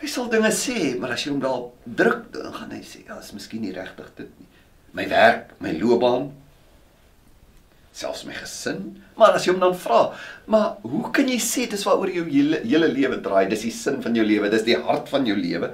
Hy 0.00 0.08
sal 0.08 0.28
dinge 0.28 0.50
sê, 0.50 0.98
maar 0.98 1.12
as 1.12 1.24
jy 1.24 1.30
hom 1.30 1.40
daarop 1.40 1.74
druk, 1.84 2.32
dan 2.32 2.52
gaan 2.52 2.70
hy 2.70 2.82
sê, 2.82 3.06
ja, 3.06 3.18
is 3.20 3.32
miskien 3.32 3.60
nie 3.60 3.72
regtig 3.72 4.10
dit 4.16 4.38
nie. 4.38 4.46
My 4.92 5.06
werk, 5.08 5.52
my 5.62 5.72
loopbaan, 5.78 6.30
selfs 7.94 8.24
my 8.26 8.34
gesin. 8.34 8.82
Maar 9.18 9.36
as 9.38 9.46
jy 9.46 9.54
hom 9.54 9.62
dan 9.62 9.76
vra, 9.78 10.00
maar 10.50 10.80
hoe 10.86 11.10
kan 11.14 11.30
jy 11.30 11.38
sê 11.42 11.66
dis 11.70 11.84
waaroor 11.86 12.10
jou 12.14 12.26
hele 12.30 12.60
hele 12.64 12.90
lewe 12.90 13.20
draai? 13.22 13.48
Dis 13.50 13.66
die 13.66 13.74
sin 13.74 14.00
van 14.04 14.18
jou 14.18 14.26
lewe, 14.26 14.50
dis 14.52 14.66
die 14.66 14.78
hart 14.78 15.10
van 15.12 15.26
jou 15.28 15.36
lewe. 15.38 15.72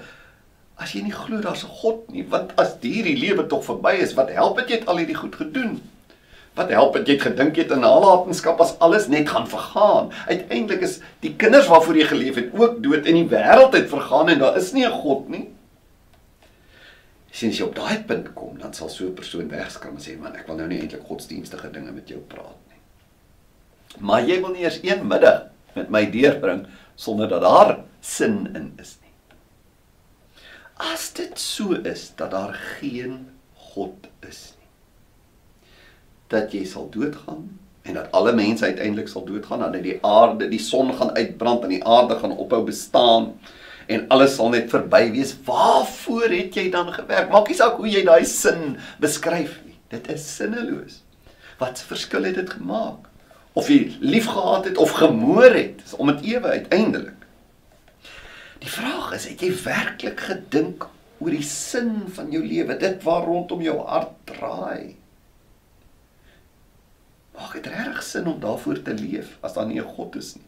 As 0.77 0.93
jy 0.93 1.07
nie 1.07 1.15
glo 1.15 1.41
daar's 1.41 1.65
'n 1.65 1.73
God 1.81 2.11
nie, 2.13 2.25
want 2.29 2.53
as 2.61 2.77
hierdie 2.83 3.17
lewe 3.17 3.47
tog 3.49 3.65
verby 3.65 3.97
is, 4.05 4.15
wat 4.15 4.31
help 4.31 4.59
dit 4.59 4.69
jy 4.69 4.81
het 4.81 4.89
al 4.89 4.99
hierdie 5.01 5.21
goed 5.23 5.37
gedoen? 5.37 5.81
Wat 6.57 6.71
help 6.71 6.95
dit 6.97 7.09
jy 7.09 7.15
het 7.15 7.29
gedink 7.29 7.57
jy 7.57 7.65
het 7.65 7.73
'n 7.73 7.81
nalatenskap 7.81 8.61
as 8.61 8.77
alles 8.81 9.09
net 9.09 9.29
gaan 9.29 9.49
vergaan? 9.49 10.13
Uiteindelik 10.29 10.83
is 10.83 11.01
die 11.21 11.35
kinders 11.37 11.69
waarvoor 11.69 11.97
jy 11.97 12.05
geleef 12.05 12.35
het 12.35 12.53
ook 12.53 12.83
dood 12.83 13.07
en 13.07 13.15
die 13.15 13.29
wêreld 13.29 13.73
het 13.73 13.89
vergaan 13.89 14.29
en 14.29 14.39
daar 14.39 14.57
is 14.57 14.73
nie 14.73 14.85
'n 14.85 14.93
God 14.93 15.29
nie 15.29 15.56
sien 17.37 17.53
as 17.53 17.59
jy 17.61 17.67
op 17.67 17.77
daai 17.77 18.05
punt 18.09 18.31
kom, 18.37 18.57
dan 18.61 18.73
sal 18.77 18.89
so 18.89 19.05
'n 19.07 19.15
persoon 19.15 19.49
wegskram 19.53 19.97
en 19.97 20.05
sê 20.05 20.17
man, 20.19 20.37
ek 20.37 20.47
wil 20.49 20.57
nou 20.57 20.69
nie 20.69 20.81
eintlik 20.81 21.05
godsdienstige 21.05 21.71
dinge 21.73 21.93
met 21.93 22.09
jou 22.09 22.21
praat 22.21 22.61
nie. 22.71 22.81
Maar 24.01 24.23
jy 24.25 24.41
wil 24.41 24.53
nie 24.55 24.65
eers 24.65 24.81
een 24.83 25.07
middag 25.07 25.51
met 25.75 25.91
my 25.91 26.07
deurbring 26.11 26.67
sonder 26.97 27.29
dat 27.29 27.43
daar 27.43 27.85
sin 28.01 28.47
in 28.55 28.73
is 28.81 28.97
nie. 29.03 29.13
As 30.77 31.13
dit 31.13 31.39
so 31.39 31.73
is 31.73 32.13
dat 32.17 32.31
daar 32.31 32.55
geen 32.55 33.29
God 33.55 34.09
is 34.29 34.55
nie. 34.57 34.69
Dat 36.29 36.53
jy 36.53 36.65
sal 36.65 36.89
doodgaan 36.91 37.59
en 37.83 37.95
dat 37.95 38.13
alle 38.13 38.33
mense 38.33 38.65
uiteindelik 38.65 39.09
sal 39.09 39.25
doodgaan, 39.25 39.61
dat 39.73 39.83
die 39.83 39.99
aarde, 40.03 40.49
die 40.49 40.59
son 40.59 40.95
gaan 40.95 41.15
uitbrand 41.15 41.63
en 41.63 41.69
die 41.69 41.85
aarde 41.85 42.19
gaan 42.19 42.33
ophou 42.33 42.65
bestaan 42.65 43.39
en 43.87 44.07
alles 44.09 44.37
sal 44.37 44.51
net 44.55 44.71
verby 44.71 45.11
wees. 45.15 45.35
Waarvoor 45.47 46.33
het 46.35 46.57
jy 46.59 46.69
dan 46.71 46.93
gewerk? 46.95 47.31
Maak 47.31 47.51
nie 47.51 47.59
saak 47.59 47.79
hoe 47.81 47.91
jy 47.91 48.03
daai 48.07 48.25
sin 48.29 48.77
beskryf 49.03 49.61
nie. 49.67 49.77
Dit 49.93 50.09
is 50.13 50.25
sinneloos. 50.37 51.03
Wat 51.59 51.79
'n 51.79 51.89
verskil 51.93 52.25
het 52.25 52.35
dit 52.35 52.51
gemaak? 52.51 53.09
Of 53.53 53.69
jy 53.69 53.97
liefgehad 54.01 54.65
het 54.65 54.77
of 54.77 54.91
gemoor 54.91 55.55
het, 55.55 55.81
is 55.85 55.95
om 55.95 56.07
dit 56.07 56.25
ewe 56.35 56.49
uiteindelik. 56.49 57.25
Die 58.59 58.71
vraag 58.71 59.13
is, 59.15 59.27
het 59.29 59.41
jy 59.41 59.53
werklik 59.65 60.21
gedink 60.21 60.89
oor 61.19 61.31
die 61.31 61.43
sin 61.43 62.09
van 62.13 62.31
jou 62.31 62.43
lewe, 62.45 62.77
dit 62.77 63.03
waar 63.03 63.25
rondom 63.25 63.63
jou 63.63 63.79
hart 63.87 64.13
draai? 64.25 64.97
Maak 67.37 67.53
dit 67.53 67.67
regtig 67.67 68.03
sin 68.03 68.27
om 68.27 68.41
daarvoor 68.41 68.83
te 68.83 68.95
leef 68.97 69.39
as 69.41 69.55
daar 69.55 69.67
nie 69.67 69.81
'n 69.81 69.95
God 69.97 70.17
is 70.17 70.35
nie? 70.37 70.45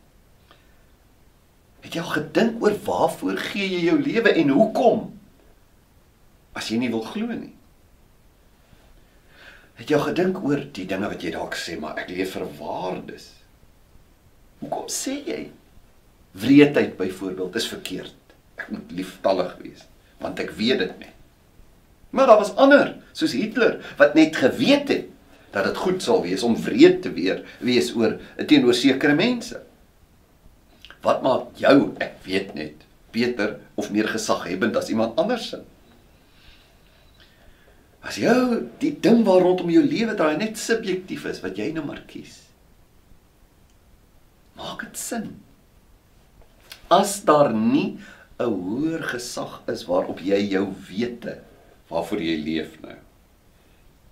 Het 1.89 1.95
jy 1.97 2.03
al 2.05 2.11
gedink 2.19 2.59
oor 2.61 2.75
waarvoor 2.85 3.39
gee 3.41 3.65
jy 3.65 3.79
jou 3.87 3.95
lewe 3.97 4.35
en 4.37 4.51
hoekom? 4.53 5.07
As 6.53 6.67
jy 6.69 6.77
nie 6.83 6.91
wil 6.93 7.01
glo 7.01 7.33
nie. 7.33 7.55
Het 9.79 9.89
jy 9.89 9.97
al 9.97 10.05
gedink 10.11 10.43
oor 10.45 10.67
die 10.77 10.85
dinge 10.91 11.09
wat 11.09 11.23
jy 11.25 11.31
dalk 11.33 11.57
sê, 11.57 11.79
maar 11.81 11.97
ek 12.03 12.11
leef 12.13 12.35
vir 12.37 12.45
waardes? 12.59 13.31
Hoekom 14.61 14.91
sê 14.93 15.15
jy 15.25 15.39
wreedheid 16.37 16.99
byvoorbeeld 16.99 17.57
is 17.57 17.69
verkeerd? 17.73 18.35
Ek 18.61 18.69
moet 18.75 18.93
lieftallig 18.93 19.55
wees, 19.63 19.87
want 20.21 20.43
ek 20.45 20.53
weet 20.59 20.83
dit 20.83 20.93
nie. 21.07 21.15
Maar 22.13 22.29
daar 22.29 22.43
was 22.43 22.53
ander, 22.61 22.99
soos 23.17 23.33
Hitler, 23.39 23.79
wat 23.97 24.13
net 24.19 24.37
geweet 24.37 24.93
het 24.93 25.09
dat 25.57 25.71
dit 25.71 25.81
goed 25.81 26.05
sal 26.05 26.21
wees 26.27 26.45
om 26.45 26.59
wreed 26.67 27.01
te 27.07 27.15
weer 27.17 27.41
wees 27.65 27.95
oor 27.97 28.19
teenoor 28.45 28.77
sekere 28.77 29.17
mense. 29.17 29.65
Wat 31.05 31.23
maak 31.23 31.55
jou, 31.61 31.95
ek 32.03 32.19
weet 32.27 32.55
net, 32.59 32.85
beter 33.15 33.59
of 33.79 33.91
meer 33.95 34.09
gesaghebend 34.11 34.77
as 34.77 34.91
iemand 34.93 35.19
anders 35.21 35.51
se? 35.53 35.63
As 38.09 38.19
jou 38.21 38.69
die 38.83 38.93
ding 39.05 39.25
waar 39.27 39.43
rondom 39.45 39.71
jou 39.73 39.83
lewe 39.85 40.15
draai 40.17 40.39
net 40.41 40.59
subjektief 40.61 41.27
is 41.29 41.43
wat 41.45 41.59
jy 41.59 41.73
nou 41.75 41.85
maar 41.87 42.05
kies. 42.09 42.41
Maak 44.59 44.87
dit 44.87 44.99
sin? 44.99 45.29
As 46.91 47.21
daar 47.29 47.53
nie 47.53 47.99
'n 48.39 48.55
hoër 48.55 49.03
gesag 49.13 49.63
is 49.69 49.85
waarop 49.91 50.21
jy 50.23 50.39
jou 50.55 50.67
wete 50.89 51.41
waarvoor 51.91 52.21
jy 52.23 52.37
leef 52.45 52.81
nou. 52.83 52.97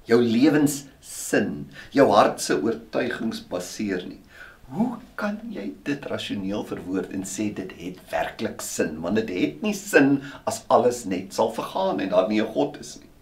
Jou 0.06 0.20
lewenssin, 0.22 1.70
jou 1.92 2.10
hart 2.10 2.40
se 2.40 2.54
oortuigings 2.54 3.40
baseer 3.48 4.06
nie. 4.06 4.20
Hoe 4.66 4.96
kan 5.14 5.36
jy 5.54 5.68
dit 5.86 6.06
rasioneel 6.10 6.64
verwoord 6.66 7.12
en 7.14 7.22
sê 7.28 7.52
dit 7.54 7.70
het 7.78 8.00
werklik 8.10 8.64
sin? 8.66 8.96
Want 9.04 9.20
dit 9.20 9.30
het 9.30 9.62
nie 9.62 9.74
sin 9.78 10.16
as 10.50 10.64
alles 10.74 11.04
net 11.06 11.36
sal 11.36 11.52
vergaan 11.54 12.02
en 12.02 12.10
daar 12.10 12.26
nie 12.28 12.40
'n 12.42 12.52
God 12.56 12.80
is 12.82 12.98
nie. 12.98 13.12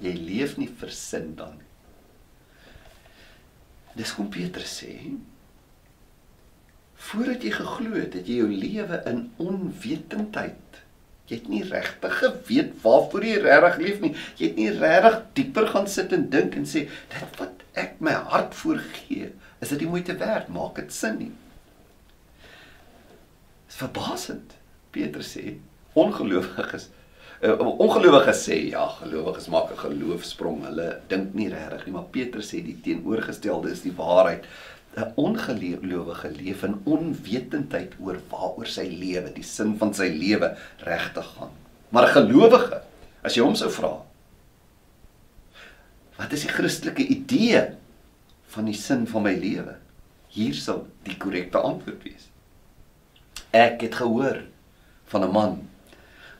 Jy 0.00 0.14
leef 0.26 0.56
nie 0.58 0.66
vir 0.66 0.90
sin 0.90 1.34
dan 1.36 1.54
nie. 1.58 1.70
Dis 3.96 4.10
hoe 4.10 4.26
Petrus 4.26 4.82
sê. 4.82 5.14
Voordat 6.96 7.42
jy 7.42 7.50
geglo 7.50 7.94
het, 7.94 8.14
het 8.14 8.26
jy 8.26 8.36
jou 8.42 8.50
lewe 8.50 9.02
in 9.06 9.30
onwetendheid. 9.36 10.82
Jy 11.26 11.36
het 11.36 11.48
nie 11.48 11.62
regtig 11.62 12.18
geweet 12.18 12.72
waarvoor 12.82 13.24
jy 13.24 13.38
regtig 13.38 13.78
leef 13.78 14.00
nie. 14.00 14.14
Jy 14.36 14.46
het 14.46 14.56
nie 14.56 14.70
regtig 14.70 15.22
dieper 15.32 15.66
gaan 15.66 15.86
sit 15.86 16.12
en 16.12 16.28
dink 16.30 16.54
en 16.56 16.66
sê 16.66 16.88
dit 17.14 17.38
wat 17.38 17.62
ek 17.74 18.00
my 18.00 18.12
hart 18.12 18.54
voorgee 18.54 19.32
is 19.60 19.72
dit 19.72 19.78
die 19.78 19.88
moeite 19.88 20.16
werd? 20.20 20.48
Maak 20.52 20.76
dit 20.80 20.92
sin 20.92 21.18
nie? 21.18 21.32
Dis 23.66 23.80
verbasend. 23.80 24.54
Petrus 24.94 25.32
sê 25.36 25.56
ongelowiges 25.96 26.88
uh, 27.44 27.56
ongelowiges 27.80 28.44
sê 28.48 28.56
ja, 28.70 28.86
gelowiges 29.00 29.48
maak 29.52 29.72
'n 29.72 29.82
geloofsprong. 29.84 30.64
Hulle 30.68 30.88
dink 31.08 31.34
nie 31.34 31.48
regtig 31.52 31.86
nie, 31.86 31.94
maar 31.96 32.08
Petrus 32.12 32.52
sê 32.52 32.62
die 32.64 32.78
teenoorgestelde 32.84 33.72
is 33.72 33.84
die 33.84 33.94
waarheid. 33.96 34.44
'n 34.96 35.12
Ongelowige 35.20 36.30
leef 36.32 36.62
in 36.64 36.80
onwetendheid 36.84 37.92
oor 38.00 38.20
waaroor 38.30 38.66
sy 38.66 38.86
lewe, 38.88 39.32
die 39.32 39.44
sin 39.44 39.76
van 39.78 39.92
sy 39.94 40.08
lewe 40.08 40.56
regtig 40.78 41.26
gaan. 41.36 41.52
Maar 41.90 42.08
'n 42.08 42.14
gelowige, 42.16 42.82
as 43.22 43.34
jy 43.34 43.42
hom 43.42 43.54
sou 43.54 43.70
vra, 43.70 44.02
wat 46.16 46.32
is 46.32 46.46
die 46.46 46.54
Christelike 46.54 47.04
idee 47.04 47.76
van 48.46 48.64
die 48.64 48.76
sin 48.76 49.06
van 49.06 49.22
my 49.26 49.34
lewe? 49.40 49.76
Hier 50.28 50.54
sal 50.54 50.86
die 51.06 51.16
korrekte 51.16 51.58
antwoord 51.58 52.02
wees. 52.04 52.28
Ek 53.50 53.80
het 53.80 53.94
gehoor 53.94 54.42
van 55.06 55.24
'n 55.24 55.32
man 55.32 55.68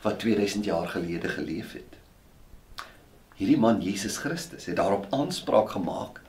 wat 0.02 0.18
2000 0.18 0.64
jaar 0.64 0.88
gelede 0.88 1.28
geleef 1.28 1.72
het. 1.72 1.96
Hierdie 3.36 3.58
man 3.58 3.82
Jesus 3.82 4.16
Christus 4.16 4.64
het 4.64 4.76
daarop 4.76 5.06
aanspraak 5.10 5.70
gemaak 5.70 6.20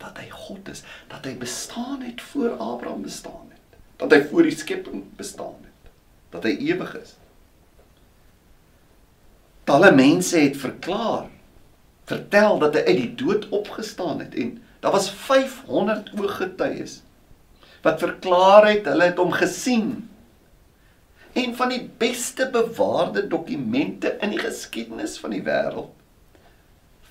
dat 0.00 0.16
hy 0.18 0.30
God 0.32 0.68
is, 0.68 0.82
dat 1.08 1.24
hy 1.24 1.36
bestaan 1.38 2.00
het 2.02 2.20
voor 2.20 2.56
Abraham 2.56 3.02
bestaan 3.02 3.50
het, 3.52 3.80
dat 3.96 4.12
hy 4.12 4.22
voor 4.30 4.48
die 4.48 4.56
skepping 4.56 5.04
bestaan 5.16 5.60
het, 5.60 5.90
dat 6.32 6.46
hy 6.48 6.56
ewig 6.70 6.94
is. 6.96 7.16
Talle 9.68 9.92
mense 9.94 10.40
het 10.40 10.56
verklaar, 10.56 11.28
vertel 12.10 12.58
dat 12.58 12.74
hy 12.74 12.84
uit 12.88 12.96
die 12.96 13.14
dood 13.14 13.48
opgestaan 13.54 14.24
het 14.24 14.34
en 14.34 14.56
daar 14.80 14.92
was 14.92 15.10
500 15.10 16.12
ooggetuies 16.16 17.00
wat 17.84 18.00
verklaar 18.00 18.66
het 18.68 18.88
hulle 18.88 19.08
het 19.08 19.20
hom 19.20 19.32
gesien. 19.32 20.08
En 21.32 21.54
van 21.56 21.72
die 21.72 21.84
beste 22.00 22.48
bewaarde 22.52 23.26
dokumente 23.30 24.16
in 24.20 24.34
die 24.34 24.42
geskiedenis 24.42 25.16
van 25.22 25.32
die 25.36 25.44
wêreld 25.46 25.96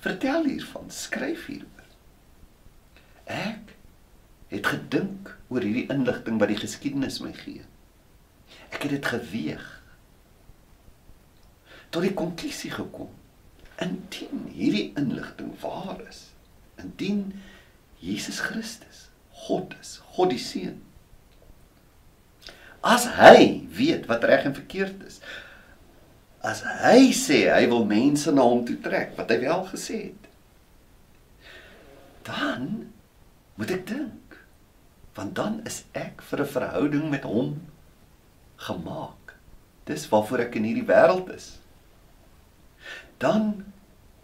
vertel 0.00 0.46
hiervan, 0.48 0.86
skryf 0.88 1.46
hieroor. 1.50 1.88
Ek 3.30 3.74
het 4.50 4.66
gedink 4.66 5.34
oor 5.50 5.64
hierdie 5.64 5.88
inligting 5.92 6.38
wat 6.40 6.50
die 6.52 6.60
geskiedenis 6.60 7.20
my 7.22 7.32
gee. 7.36 7.66
Ek 8.70 8.86
het 8.86 8.94
dit 8.94 9.10
geweeg 9.12 9.66
tot 11.90 12.06
die 12.06 12.14
konklusie 12.14 12.70
gekom 12.70 13.10
indien 13.82 14.46
hierdie 14.54 14.90
inligting 15.00 15.50
waar 15.62 15.98
is 16.06 16.28
indien 16.80 17.32
Jesus 18.00 18.40
Christus 18.40 19.08
God 19.46 19.74
is 19.80 19.98
God 20.14 20.32
die 20.34 20.40
seun. 20.40 20.80
As 22.80 23.06
hy 23.18 23.66
weet 23.76 24.08
wat 24.08 24.24
reg 24.24 24.46
en 24.48 24.56
verkeerd 24.56 25.04
is 25.06 25.20
as 26.40 26.62
hy 26.80 27.10
sê 27.12 27.42
hy 27.52 27.66
wil 27.68 27.84
mense 27.84 28.32
na 28.32 28.46
hom 28.48 28.62
toe 28.64 28.78
trek 28.80 29.12
wat 29.18 29.28
hy 29.28 29.42
wel 29.42 29.66
gesê 29.68 29.98
het 30.06 30.28
dan 32.24 32.62
moet 33.60 33.74
ek 33.76 33.84
dink 33.90 34.38
want 35.18 35.34
dan 35.36 35.58
is 35.68 35.82
ek 35.92 36.22
vir 36.30 36.40
'n 36.40 36.52
verhouding 36.54 37.10
met 37.12 37.24
hom 37.28 37.60
gemaak. 38.56 39.34
Dis 39.84 40.08
waarvoor 40.08 40.46
ek 40.46 40.56
in 40.56 40.64
hierdie 40.68 40.86
wêreld 40.86 41.28
is. 41.34 41.58
Dan 43.18 43.64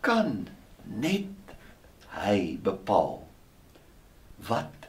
kan 0.00 0.48
net 0.84 1.56
hy 2.16 2.56
bepaal 2.62 3.25
wat 4.48 4.88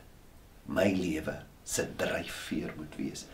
my 0.67 0.91
lewe 0.93 1.39
se 1.63 1.87
dryfveer 1.99 2.73
moet 2.77 2.95
wees 2.99 3.25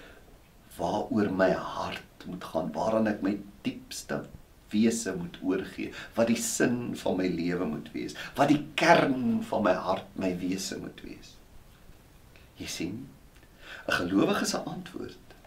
waaroor 0.77 1.29
my 1.33 1.51
hart 1.51 2.25
moet 2.25 2.43
gaan 2.53 2.71
waaraan 2.73 3.09
ek 3.11 3.21
my 3.25 3.35
diepste 3.65 4.23
wese 4.73 5.13
moet 5.17 5.37
oorgee 5.45 5.91
wat 6.17 6.29
die 6.31 6.39
sin 6.39 6.93
van 6.97 7.17
my 7.19 7.29
lewe 7.29 7.65
moet 7.69 7.91
wees 7.93 8.17
wat 8.37 8.49
die 8.53 8.61
kern 8.79 9.41
van 9.49 9.65
my 9.67 9.73
hart 9.87 10.17
my 10.19 10.31
wese 10.41 10.79
moet 10.81 11.01
wees. 11.05 11.35
Jy 12.57 12.69
sien 12.69 12.97
'n 13.87 13.97
gelowige 13.99 14.45
se 14.45 14.57
antwoord 14.57 15.37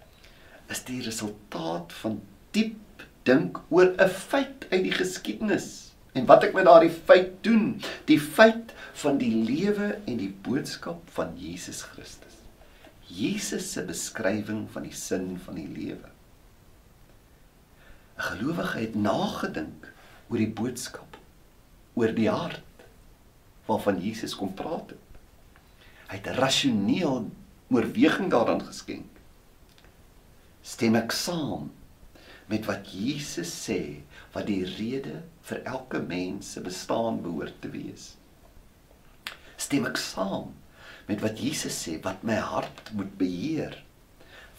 is 0.70 0.84
die 0.84 1.02
resultaat 1.02 1.92
van 2.02 2.20
diep 2.50 3.04
dink 3.22 3.58
oor 3.68 3.94
'n 3.98 4.08
feit 4.08 4.66
uit 4.70 4.82
die 4.82 4.96
geskiedenis 4.98 5.85
en 6.16 6.24
wat 6.28 6.46
ek 6.46 6.54
met 6.56 6.64
daardie 6.64 6.92
feit 6.92 7.34
doen, 7.44 7.74
die 8.08 8.20
feit 8.20 8.72
van 9.02 9.18
die 9.20 9.32
lewe 9.44 9.92
en 10.08 10.16
die 10.20 10.32
boodskap 10.46 11.02
van 11.12 11.34
Jesus 11.36 11.82
Christus. 11.92 12.38
Jesus 13.06 13.68
se 13.74 13.84
beskrywing 13.86 14.64
van 14.72 14.86
die 14.88 14.96
sin 14.96 15.34
van 15.44 15.60
die 15.60 15.68
lewe. 15.68 16.08
'n 18.16 18.24
Gelowige 18.30 18.78
het 18.80 18.94
nagedink 18.96 19.92
oor 20.30 20.40
die 20.40 20.54
boodskap, 20.60 21.18
oor 21.94 22.12
die 22.16 22.30
hart 22.32 22.62
waarvan 23.66 24.00
Jesus 24.00 24.34
kom 24.34 24.54
praat 24.54 24.94
het. 24.94 25.20
Hy 26.08 26.16
het 26.16 26.32
rasioneel 26.38 27.26
oorweging 27.68 28.30
daaraan 28.30 28.62
geskenk. 28.62 29.10
Stem 30.62 30.96
ek 30.98 31.12
saam 31.12 31.70
met 32.50 32.66
wat 32.66 32.88
Jesus 32.94 33.50
sê 33.50 34.05
wat 34.36 34.50
die 34.50 34.66
rede 34.76 35.22
vir 35.48 35.62
elke 35.64 36.02
mens 36.04 36.52
se 36.52 36.60
bestaan 36.60 37.22
behoort 37.24 37.56
te 37.62 37.70
wees. 37.72 38.10
Stem 39.56 39.86
ek 39.88 39.96
saam 39.96 40.50
met 41.08 41.22
wat 41.24 41.40
Jesus 41.40 41.76
sê 41.86 41.96
wat 42.04 42.24
my 42.26 42.36
hart 42.36 42.90
moet 42.98 43.14
beheer, 43.16 43.78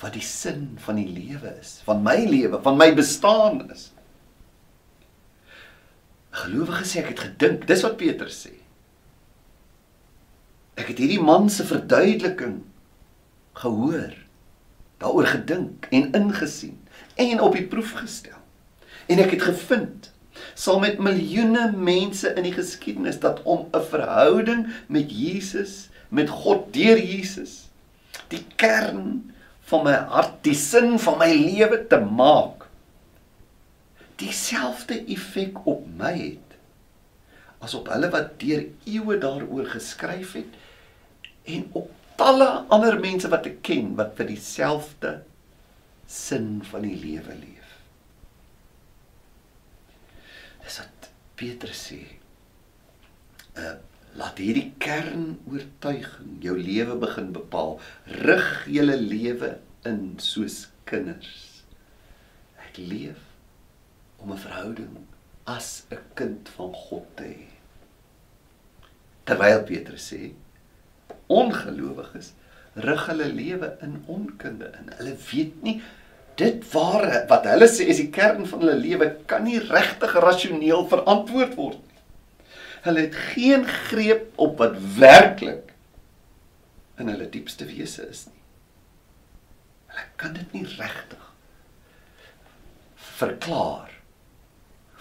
wat 0.01 0.15
die 0.17 0.25
sin 0.25 0.71
van 0.81 0.97
die 0.97 1.09
lewe 1.09 1.51
is, 1.59 1.77
van 1.85 2.01
my 2.05 2.17
lewe, 2.25 2.57
van 2.65 2.79
my 2.79 2.89
bestaan 2.97 3.67
is. 3.73 3.91
Gelowige 6.37 6.85
sê 6.85 7.03
ek 7.03 7.11
het 7.13 7.25
gedink, 7.27 7.67
dis 7.69 7.83
wat 7.85 7.99
Petrus 8.01 8.39
sê. 8.47 8.55
Ek 10.77 10.89
het 10.89 11.01
hierdie 11.01 11.21
man 11.21 11.49
se 11.53 11.65
verduideliking 11.65 12.63
gehoor, 13.57 14.17
daaroor 15.01 15.29
gedink 15.29 15.85
en 15.93 16.09
ingesien 16.17 16.77
en 17.21 17.45
op 17.45 17.57
die 17.57 17.65
proef 17.69 17.93
gestel. 17.97 18.36
En 19.07 19.19
ek 19.23 19.37
het 19.37 19.47
gevind 19.49 20.11
sal 20.57 20.79
met 20.81 20.99
miljoene 21.01 21.71
mense 21.73 22.29
in 22.33 22.45
die 22.45 22.55
geskiedenis 22.55 23.19
dat 23.21 23.41
om 23.43 23.67
'n 23.73 23.83
verhouding 23.89 24.67
met 24.87 25.11
Jesus, 25.11 25.89
met 26.09 26.29
God 26.29 26.73
deur 26.73 26.97
Jesus, 26.97 27.69
die 28.27 28.45
kern 28.55 29.33
van 29.69 29.83
my 29.83 29.93
hart, 29.93 30.43
die 30.43 30.55
sin 30.55 30.99
van 30.99 31.17
my 31.17 31.31
lewe 31.33 31.87
te 31.87 31.99
maak, 31.99 32.67
dieselfde 34.17 35.05
effek 35.05 35.65
op 35.67 35.85
my 35.97 36.13
het 36.13 36.47
as 37.63 37.73
op 37.73 37.89
hulle 37.89 38.09
wat 38.13 38.35
deur 38.41 38.65
eeue 38.85 39.17
daaroor 39.21 39.65
geskryf 39.73 40.35
het 40.37 40.57
en 41.49 41.65
op 41.77 41.89
talle 42.17 42.47
ander 42.73 42.99
mense 43.01 43.29
wat 43.33 43.47
ek 43.49 43.61
ken 43.65 43.93
wat 43.97 44.13
vir 44.17 44.29
dieselfde 44.31 45.13
sin 46.07 46.57
van 46.69 46.85
die 46.85 46.97
lewe 46.97 47.33
leef. 47.37 47.56
Dis 50.67 50.81
wat 50.81 51.11
Petrus 51.39 51.83
sê. 51.89 52.01
Uh 53.55 53.77
laat 54.17 54.39
hierdie 54.41 54.71
kern 54.81 55.35
oortuiging 55.45 56.39
jou 56.41 56.55
lewe 56.57 56.95
begin 56.97 57.27
bepaal. 57.35 57.75
Rig 58.25 58.47
julle 58.73 58.95
lewe 58.97 59.51
in 59.85 60.15
soos 60.23 60.55
kinders. 60.89 61.61
Ek 62.65 62.79
leef 62.81 63.21
om 64.17 64.33
'n 64.33 64.41
verhouding 64.41 64.95
as 65.45 65.85
'n 65.91 66.01
kind 66.17 66.49
van 66.55 66.73
God 66.73 67.05
te 67.15 67.29
hê. 67.29 67.47
Terwyl 69.29 69.63
Petrus 69.69 70.09
sê 70.11 70.33
ongelowiges 71.27 72.33
rig 72.89 73.05
hulle 73.11 73.29
lewe 73.41 73.69
in 73.85 74.03
onkunde 74.07 74.73
in. 74.81 74.91
Hulle 74.97 75.15
weet 75.31 75.63
nie 75.63 75.77
dit 76.37 76.65
ware 76.73 77.23
wat 77.29 77.47
hulle 77.49 77.67
sê 77.71 77.87
is 77.91 78.01
die 78.01 78.11
kern 78.13 78.45
van 78.49 78.61
hulle 78.63 78.77
lewe 78.77 79.09
kan 79.29 79.45
nie 79.47 79.59
regtig 79.63 80.13
rasioneel 80.21 80.85
verantwoord 80.91 81.55
word 81.57 81.79
nie. 81.81 82.03
Hulle 82.85 83.05
het 83.07 83.17
geen 83.33 83.65
greep 83.89 84.29
op 84.41 84.59
wat 84.61 84.77
werklik 84.99 85.73
in 87.01 87.09
hulle 87.11 87.29
diepste 87.33 87.65
wese 87.69 88.05
is 88.09 88.27
nie. 88.29 88.43
Hulle 89.93 90.05
kan 90.21 90.37
dit 90.37 90.53
nie 90.53 90.65
regtig 90.77 91.23
verklaar 93.17 93.93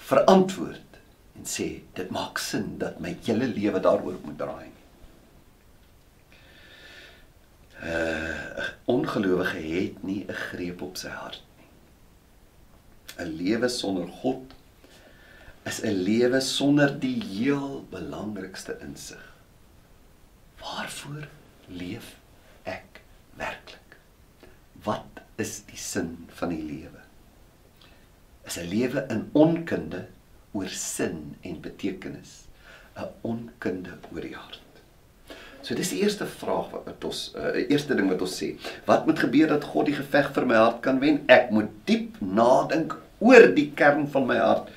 verantwoord 0.09 1.01
en 1.37 1.45
sê 1.45 1.69
dit 1.99 2.13
maak 2.15 2.41
sin 2.41 2.77
dat 2.81 3.01
my 3.05 3.13
hele 3.27 3.49
lewe 3.53 3.83
daaroor 3.85 4.17
moet 4.25 4.39
draai. 4.41 4.76
Uh 7.87 8.65
ongelowige 8.85 9.59
het 9.59 10.03
nie 10.03 10.25
'n 10.27 10.33
greep 10.33 10.83
op 10.83 10.97
sy 10.97 11.09
hart 11.09 11.43
nie. 11.59 11.71
'n 13.25 13.31
Lewe 13.39 13.69
sonder 13.69 14.09
God 14.09 14.55
is 15.67 15.81
'n 15.83 16.03
lewe 16.09 16.41
sonder 16.41 16.99
die 17.01 17.23
heel 17.23 17.87
belangrikste 17.91 18.79
insig. 18.81 19.33
Waarvoor 20.61 21.29
leef 21.69 22.17
ek 22.63 23.01
werklik? 23.35 23.97
Wat 24.83 25.23
is 25.37 25.63
die 25.67 25.79
sin 25.79 26.27
van 26.29 26.49
die 26.49 26.63
lewe? 26.63 27.03
Is 28.45 28.59
'n 28.59 28.69
lewe 28.69 29.07
in 29.11 29.31
onkunde 29.33 30.07
oor 30.53 30.69
sin 30.69 31.37
en 31.41 31.61
betekenis, 31.61 32.47
'n 32.97 33.11
onkunde 33.23 33.99
oor 34.13 34.21
die 34.21 34.35
hart. 34.35 34.66
So 35.67 35.75
dis 35.75 35.89
die 35.91 36.05
eerste 36.05 36.29
vraag 36.31 36.69
wat 36.77 37.05
ons 37.09 37.21
uh, 37.35 37.49
eerste 37.65 37.97
ding 37.99 38.07
wat 38.07 38.21
ons 38.23 38.37
sê. 38.39 38.53
Wat 38.87 39.09
moet 39.09 39.19
gebeur 39.19 39.51
dat 39.51 39.67
God 39.67 39.89
die 39.91 39.97
geveg 39.97 40.29
vir 40.37 40.47
my 40.47 40.61
hart 40.61 40.79
kan 40.85 41.01
wen? 41.03 41.25
Ek 41.27 41.51
moet 41.51 41.73
diep 41.91 42.21
nadink 42.23 42.95
oor 43.19 43.49
die 43.57 43.73
kern 43.75 44.07
van 44.13 44.29
my 44.29 44.37
hart. 44.39 44.71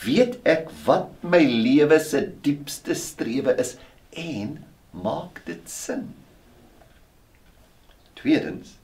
Weet 0.00 0.38
ek 0.48 0.72
wat 0.86 1.12
my 1.20 1.42
lewe 1.44 2.00
se 2.00 2.22
diepste 2.46 2.96
strewe 2.96 3.52
is 3.60 3.74
en 4.16 4.56
maak 4.96 5.42
dit 5.44 5.68
sin? 5.68 6.08
Tweedens, 8.16 8.78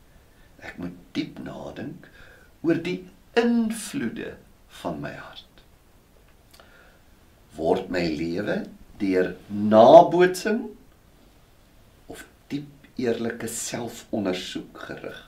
ek 0.61 0.77
moet 0.77 1.01
diep 1.17 1.41
nadink 1.41 2.11
oor 2.61 2.85
die 2.85 2.99
invloede 3.33 4.35
van 4.83 5.01
my 5.01 5.17
hart. 5.17 5.65
Word 7.57 7.89
my 7.89 8.05
lewe 8.13 8.67
deur 9.01 9.39
nabootsing 9.49 10.67
eerlike 13.01 13.49
selfondersoek 13.51 14.79
gerig? 14.89 15.19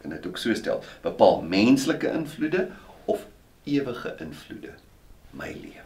Kan 0.00 0.14
dit 0.14 0.26
ook 0.26 0.38
so 0.38 0.54
stel? 0.54 0.82
Bepaal 1.02 1.42
menslike 1.42 2.10
invloede 2.12 2.68
of 3.04 3.26
ewige 3.64 4.14
invloede 4.22 4.74
my 5.36 5.50
lewe? 5.50 5.82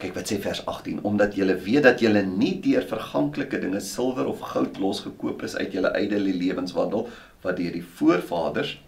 Kyk 0.00 0.14
wat 0.16 0.30
sê 0.32 0.38
vers 0.40 0.62
18, 0.64 1.02
omdat 1.04 1.34
julle 1.36 1.58
weet 1.60 1.84
dat 1.84 2.00
julle 2.00 2.22
nie 2.24 2.54
deur 2.64 2.86
verganklike 2.88 3.58
dinge 3.60 3.82
silwer 3.84 4.30
of 4.30 4.40
goud 4.54 4.78
losgekoop 4.80 5.44
is 5.44 5.58
uit 5.58 5.76
julle 5.76 5.92
ydelle 5.98 6.32
lewenswandel 6.32 7.04
wat 7.44 7.58
deur 7.60 7.74
die 7.76 7.84
voorvaders 7.84 8.78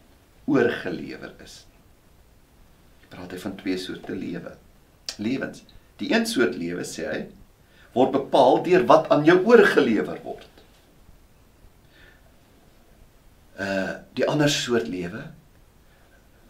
oorgelewer 0.49 1.35
is. 1.45 1.63
Praat 3.13 3.35
hy 3.37 3.43
van 3.45 3.57
twee 3.61 3.77
soorte 3.77 4.17
lewe. 4.17 4.55
Lewens. 5.21 5.67
Die 6.01 6.09
een 6.15 6.25
soort 6.27 6.57
lewe 6.57 6.87
sê 6.89 7.05
hy 7.11 7.21
word 7.97 8.15
bepaal 8.15 8.63
deur 8.65 8.87
wat 8.89 9.11
aan 9.13 9.25
jou 9.29 9.39
oorgelewer 9.45 10.19
word. 10.25 10.49
Uh 13.61 14.01
die 14.17 14.27
ander 14.29 14.51
soort 14.53 14.91
lewe 14.93 15.23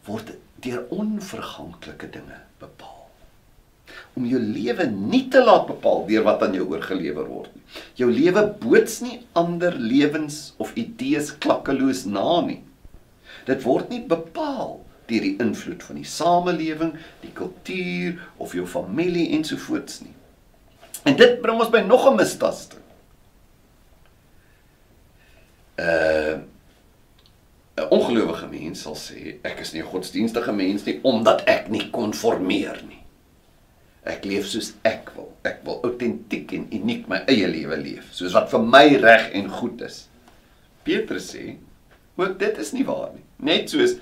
word 0.07 0.33
deur 0.63 0.83
onverganklike 0.91 2.09
dinge 2.11 2.41
bepaal 2.59 3.03
om 4.19 4.27
jou 4.29 4.41
lewe 4.41 4.87
nie 4.91 5.25
te 5.33 5.41
laat 5.45 5.67
bepaal 5.69 6.05
deur 6.09 6.25
wat 6.27 6.43
aan 6.45 6.57
jou 6.57 6.67
oorgelewer 6.69 7.29
word 7.29 7.53
nie. 7.55 7.63
Jou 8.01 8.09
lewe 8.13 8.45
boots 8.61 9.01
nie 9.05 9.19
ander 9.39 9.77
lewens 9.79 10.53
of 10.63 10.75
idees 10.81 11.33
klakkeloos 11.43 12.05
na 12.09 12.41
nie. 12.47 12.61
Dit 13.49 13.65
word 13.65 13.93
nie 13.93 14.03
bepaal 14.09 14.81
deur 15.09 15.25
die 15.27 15.37
invloed 15.43 15.83
van 15.85 15.99
die 16.01 16.09
samelewing, 16.09 16.93
die 17.25 17.33
kultuur 17.37 18.21
of 18.41 18.55
jou 18.57 18.67
familie 18.69 19.31
ensovoorts 19.37 20.03
nie. 20.05 20.15
En 21.03 21.17
dit 21.17 21.41
bring 21.43 21.59
ons 21.59 21.71
by 21.71 21.83
nog 21.87 22.07
'n 22.11 22.17
mistasting. 22.17 22.81
Uh 25.77 26.39
'n 27.77 27.89
ongelowige 27.89 28.47
mens 28.47 28.83
sal 28.85 28.97
sê 28.97 29.39
ek 29.43 29.61
is 29.61 29.73
nie 29.73 29.83
'n 29.83 29.89
godsdienstige 29.89 30.53
mens 30.53 30.85
nie 30.85 30.99
omdat 31.03 31.45
ek 31.49 31.69
nie 31.69 31.91
konformeer 31.91 32.83
nie. 32.89 33.01
Ek 34.03 34.25
leef 34.25 34.47
soos 34.47 34.73
ek 34.83 35.11
wil. 35.15 35.33
Ek 35.43 35.61
wil 35.65 35.81
autentiek 35.83 36.53
en 36.53 36.67
uniek 36.71 37.07
my 37.09 37.23
eie 37.27 37.49
lewe 37.49 37.77
leef, 37.77 38.13
soos 38.13 38.33
wat 38.33 38.51
vir 38.51 38.61
my 38.61 38.97
reg 38.97 39.31
en 39.33 39.49
goed 39.49 39.81
is. 39.81 40.09
Petrus 40.83 41.35
sê, 41.35 41.57
"Ook 42.17 42.39
dit 42.39 42.59
is 42.59 42.73
nie 42.73 42.85
waar 42.85 43.11
nie." 43.15 43.25
Net 43.37 43.71
soos 43.71 43.97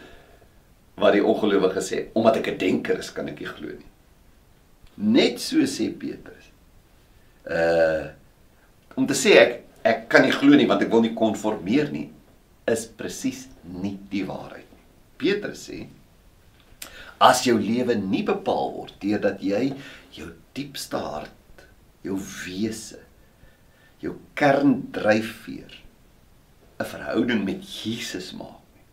wat 0.96 1.12
die 1.12 1.24
ongelowige 1.24 1.80
sê, 1.80 2.04
omdat 2.14 2.36
ek 2.36 2.48
'n 2.48 2.58
denker 2.58 2.98
is, 2.98 3.12
kan 3.12 3.28
ek 3.28 3.40
nie 3.40 3.48
glo 3.48 3.68
nie. 3.68 3.90
Net 4.96 5.40
so 5.40 5.56
sê 5.56 5.90
Petrus. 5.98 6.39
Uh 7.50 8.08
om 8.98 9.06
te 9.08 9.14
sê 9.16 9.36
ek 9.38 9.52
ek 9.86 10.00
kan 10.12 10.26
nie 10.26 10.34
glo 10.34 10.56
nie 10.58 10.68
want 10.68 10.82
ek 10.84 10.90
wil 10.92 11.04
nie 11.04 11.14
konformeer 11.16 11.88
nie, 11.92 12.10
is 12.68 12.84
presies 12.84 13.46
nie 13.64 13.96
die 14.12 14.26
waarheid 14.28 14.66
nie. 14.66 14.84
Petrus 15.20 15.66
sê 15.68 15.86
as 17.20 17.42
jou 17.44 17.56
lewe 17.60 17.96
nie 18.00 18.22
bepaal 18.26 18.72
word 18.74 18.96
deurdat 19.02 19.42
jy 19.44 19.70
jou 20.16 20.30
diepste 20.56 21.00
hart, 21.00 21.64
jou 22.04 22.16
wese, 22.16 23.00
jou 24.00 24.16
kerndryfveer 24.40 25.76
'n 26.80 26.88
verhouding 26.92 27.44
met 27.44 27.60
Jesus 27.60 28.32
maak 28.32 28.64
nie, 28.76 28.86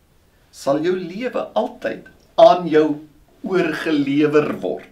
sal 0.51 0.83
jou 0.83 0.95
lewe 0.95 1.47
altyd 1.55 2.09
aan 2.35 2.67
jou 2.67 2.87
oorgelewer 3.47 4.51
word. 4.59 4.91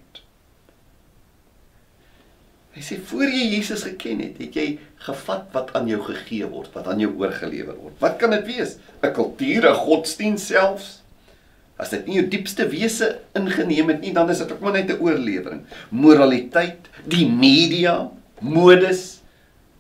Hy 2.75 2.83
sê 2.83 2.97
voor 3.07 3.29
jy 3.31 3.45
Jesus 3.53 3.85
geken 3.88 4.19
het, 4.19 4.39
het 4.41 4.55
jy 4.59 4.65
gevat 5.05 5.47
wat 5.55 5.71
aan 5.79 5.88
jou 5.88 6.01
gegee 6.03 6.43
word, 6.51 6.73
wat 6.75 6.89
aan 6.91 6.99
jou 6.99 7.13
oorgelewer 7.21 7.77
word. 7.79 7.95
Wat 8.01 8.17
kan 8.19 8.35
dit 8.35 8.45
wees? 8.49 8.75
'n 9.01 9.13
Kultuur, 9.15 9.69
'n 9.69 9.81
godsdienst 9.88 10.51
selfs? 10.51 11.01
As 11.79 11.89
dit 11.89 12.05
nie 12.07 12.19
jou 12.19 12.27
diepste 12.27 12.67
wese 12.67 13.19
ingeneem 13.35 13.89
het 13.89 14.01
nie, 14.01 14.13
dan 14.13 14.29
is 14.29 14.39
dit 14.39 14.51
ook 14.51 14.59
maar 14.59 14.73
net 14.73 14.91
'n 14.91 14.99
oorlewering. 14.99 15.61
Moraliteit, 15.89 16.88
die 17.07 17.27
media, 17.27 18.11
modes, 18.41 19.21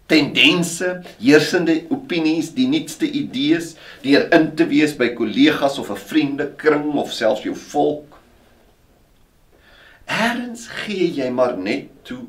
tendense, 0.07 1.01
heersende 1.19 1.83
opinies, 1.89 2.53
die 2.53 2.67
nuutste 2.67 3.09
idees, 3.09 3.75
deur 4.03 4.33
in 4.33 4.55
te 4.55 4.67
wees 4.67 4.95
by 4.95 5.09
kollegas 5.17 5.79
of 5.79 5.89
'n 5.89 5.97
vriendekring 5.97 6.93
of 6.93 7.11
selfs 7.11 7.43
jou 7.43 7.55
volk. 7.55 8.19
Erns 10.05 10.67
gee 10.67 11.11
jy 11.11 11.29
maar 11.29 11.57
net 11.57 11.89
toe 12.03 12.27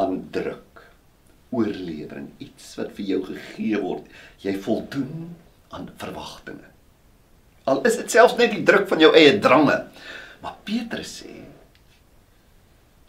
aan 0.00 0.26
druk. 0.34 0.82
Oorlewering, 1.50 2.28
iets 2.38 2.74
wat 2.78 2.92
vir 2.96 3.06
jou 3.14 3.22
gegee 3.26 3.78
word. 3.82 4.10
Jy 4.42 4.54
voldoen 4.62 5.32
aan 5.74 5.88
verwagtinge. 5.98 6.68
Al 7.70 7.82
is 7.86 7.98
dit 8.00 8.10
selfs 8.10 8.36
net 8.38 8.54
die 8.54 8.64
druk 8.66 8.86
van 8.90 9.02
jou 9.02 9.10
eie 9.14 9.38
drange. 9.42 9.76
Maar 10.40 10.60
Petrus 10.64 11.20
sê 11.20 11.34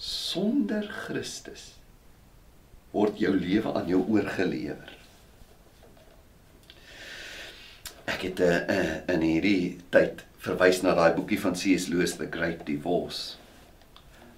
sonder 0.01 0.87
Christus 1.05 1.75
word 2.91 3.19
jou 3.21 3.31
lewe 3.37 3.71
aan 3.77 3.87
jou 3.87 4.01
oorgelewer. 4.09 4.97
Ek 8.09 8.25
het 8.27 8.39
'n 8.39 8.43
uh, 8.43 8.55
eh, 8.57 8.77
uh, 8.77 8.95
eh, 8.95 9.13
in 9.15 9.21
hierdie 9.21 9.79
tyd 9.89 10.25
verwys 10.41 10.81
na 10.81 10.95
daai 10.97 11.13
boekie 11.15 11.39
van 11.39 11.53
C.S. 11.53 11.87
Lewis 11.87 12.17
The 12.17 12.27
Great 12.27 12.65
Divorce. 12.65 13.37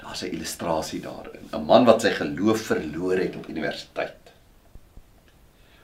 Daar's 0.04 0.24
'n 0.24 0.34
illustrasie 0.36 1.02
daarin, 1.02 1.48
'n 1.54 1.66
man 1.66 1.86
wat 1.86 2.02
sy 2.02 2.12
geloof 2.12 2.62
verloor 2.62 3.18
het 3.18 3.36
op 3.36 3.48
universiteit. 3.48 4.34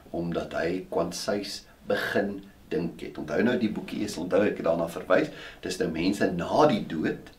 Omdat 0.10 0.54
hy 0.54 0.86
kwansuis 0.90 1.64
begin 1.88 2.44
dink 2.70 3.02
het. 3.02 3.18
Onthou 3.18 3.42
nou 3.44 3.58
die 3.58 3.72
boekie 3.72 4.04
is 4.06 4.18
onthou 4.18 4.44
ek 4.46 4.62
het 4.62 4.68
daarna 4.68 4.88
verwys. 4.92 5.32
Dis 5.62 5.80
nou 5.82 5.90
mense 5.92 6.32
na 6.36 6.68
die 6.68 6.84
dood 6.90 7.32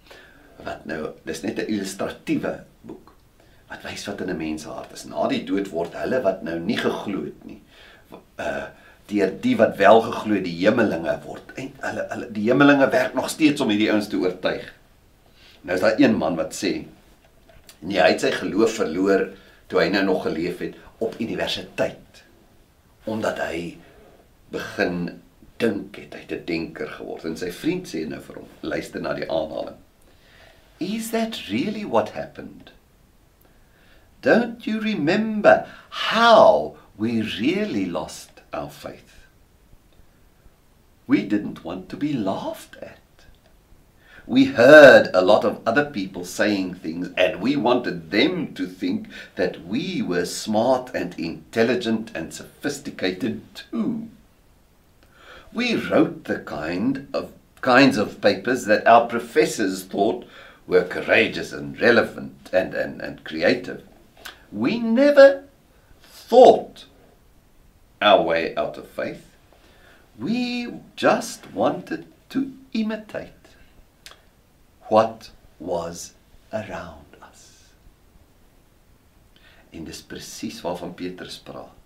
wat 0.64 0.84
nou 0.88 1.14
dis 1.24 1.42
net 1.42 1.58
'n 1.58 1.70
illustratiewe 1.70 2.64
boek. 2.82 3.14
Wat 3.68 3.82
wys 3.82 4.06
wat 4.06 4.20
in 4.20 4.30
'n 4.30 4.36
mens 4.36 4.62
se 4.62 4.68
hart 4.68 4.92
is. 4.92 5.04
Na 5.04 5.28
die 5.28 5.44
dood 5.44 5.68
word 5.68 5.94
hulle 5.94 6.22
wat 6.22 6.42
nou 6.42 6.58
nie 6.58 6.76
geglo 6.76 7.24
het 7.24 7.44
nie. 7.44 7.62
Uh 8.38 8.66
deur 9.10 9.32
die 9.40 9.56
wat 9.56 9.76
wel 9.76 10.00
geglo 10.00 10.34
het, 10.34 10.44
die 10.44 10.58
hemelinge 10.66 11.18
word 11.24 11.42
en 11.58 11.72
hulle 11.80 12.06
hulle 12.10 12.26
die 12.30 12.44
hemelinge 12.46 12.86
werk 12.90 13.14
nog 13.14 13.28
steeds 13.28 13.60
om 13.60 13.68
hierdie 13.68 13.90
ouens 13.90 14.08
te 14.08 14.16
oortuig. 14.16 14.79
Nou 15.62 15.76
is 15.76 15.84
daar 15.84 16.00
een 16.00 16.16
man 16.16 16.36
wat 16.36 16.54
sê 16.56 16.72
nee, 17.80 18.00
hy 18.00 18.10
het 18.12 18.24
sy 18.24 18.30
geloof 18.36 18.78
verloor 18.80 19.28
toe 19.68 19.80
hy 19.80 19.88
nou 19.92 20.04
nog 20.04 20.24
geleef 20.26 20.60
het 20.64 20.76
op 21.00 21.16
universiteit 21.20 22.24
omdat 23.08 23.38
hy 23.40 23.78
begin 24.52 25.20
dink 25.60 25.96
het 26.00 26.14
hy 26.16 26.24
'n 26.28 26.44
denker 26.44 26.88
geword. 26.88 27.24
En 27.24 27.36
sy 27.36 27.50
vriend 27.52 27.88
sê 27.88 28.06
nou 28.08 28.20
vir 28.20 28.36
hom 28.36 28.48
luister 28.60 29.00
na 29.00 29.14
die 29.14 29.30
aanhaling. 29.30 29.76
Is 30.80 31.10
that 31.10 31.48
really 31.48 31.84
what 31.84 32.10
happened? 32.10 32.72
Don't 34.22 34.66
you 34.66 34.80
remember 34.80 35.66
how 36.12 36.76
we 36.96 37.22
really 37.40 37.86
lost 37.86 38.30
our 38.52 38.70
faith? 38.70 39.26
We 41.06 41.26
didn't 41.26 41.64
want 41.64 41.88
to 41.88 41.96
be 41.96 42.12
laughed 42.12 42.76
at 42.82 42.98
We 44.26 44.44
heard 44.44 45.08
a 45.12 45.22
lot 45.22 45.44
of 45.44 45.60
other 45.66 45.90
people 45.90 46.24
saying 46.24 46.74
things, 46.74 47.10
and 47.16 47.40
we 47.40 47.56
wanted 47.56 48.10
them 48.10 48.54
to 48.54 48.66
think 48.66 49.08
that 49.36 49.64
we 49.66 50.02
were 50.02 50.24
smart 50.24 50.90
and 50.94 51.18
intelligent 51.18 52.10
and 52.14 52.32
sophisticated 52.32 53.42
too. 53.54 54.08
We 55.52 55.74
wrote 55.74 56.24
the 56.24 56.38
kind 56.38 57.08
of 57.12 57.32
kinds 57.60 57.98
of 57.98 58.20
papers 58.20 58.64
that 58.66 58.86
our 58.86 59.06
professors 59.08 59.84
thought 59.84 60.24
were 60.66 60.84
courageous 60.84 61.52
and 61.52 61.78
relevant 61.80 62.48
and, 62.52 62.74
and, 62.74 63.00
and 63.00 63.24
creative. 63.24 63.82
We 64.52 64.78
never 64.78 65.44
thought 66.02 66.84
our 68.00 68.22
way 68.22 68.54
out 68.56 68.78
of 68.78 68.88
faith. 68.88 69.26
We 70.18 70.68
just 70.96 71.52
wanted 71.52 72.06
to 72.30 72.52
imitate 72.72 73.39
what 74.90 75.30
was 75.58 76.14
around 76.52 77.14
us. 77.30 77.42
En 79.70 79.84
dis 79.86 80.02
presies 80.02 80.58
waarvan 80.64 80.96
Petrus 80.98 81.38
praat 81.46 81.76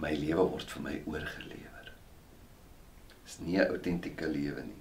my 0.00 0.14
lewe 0.16 0.46
word 0.48 0.70
vir 0.72 0.84
my 0.86 0.94
oorgelewer. 1.04 1.90
Dis 3.26 3.36
nie 3.44 3.58
'n 3.60 3.68
autentieke 3.68 4.26
lewe 4.26 4.64
nie. 4.64 4.80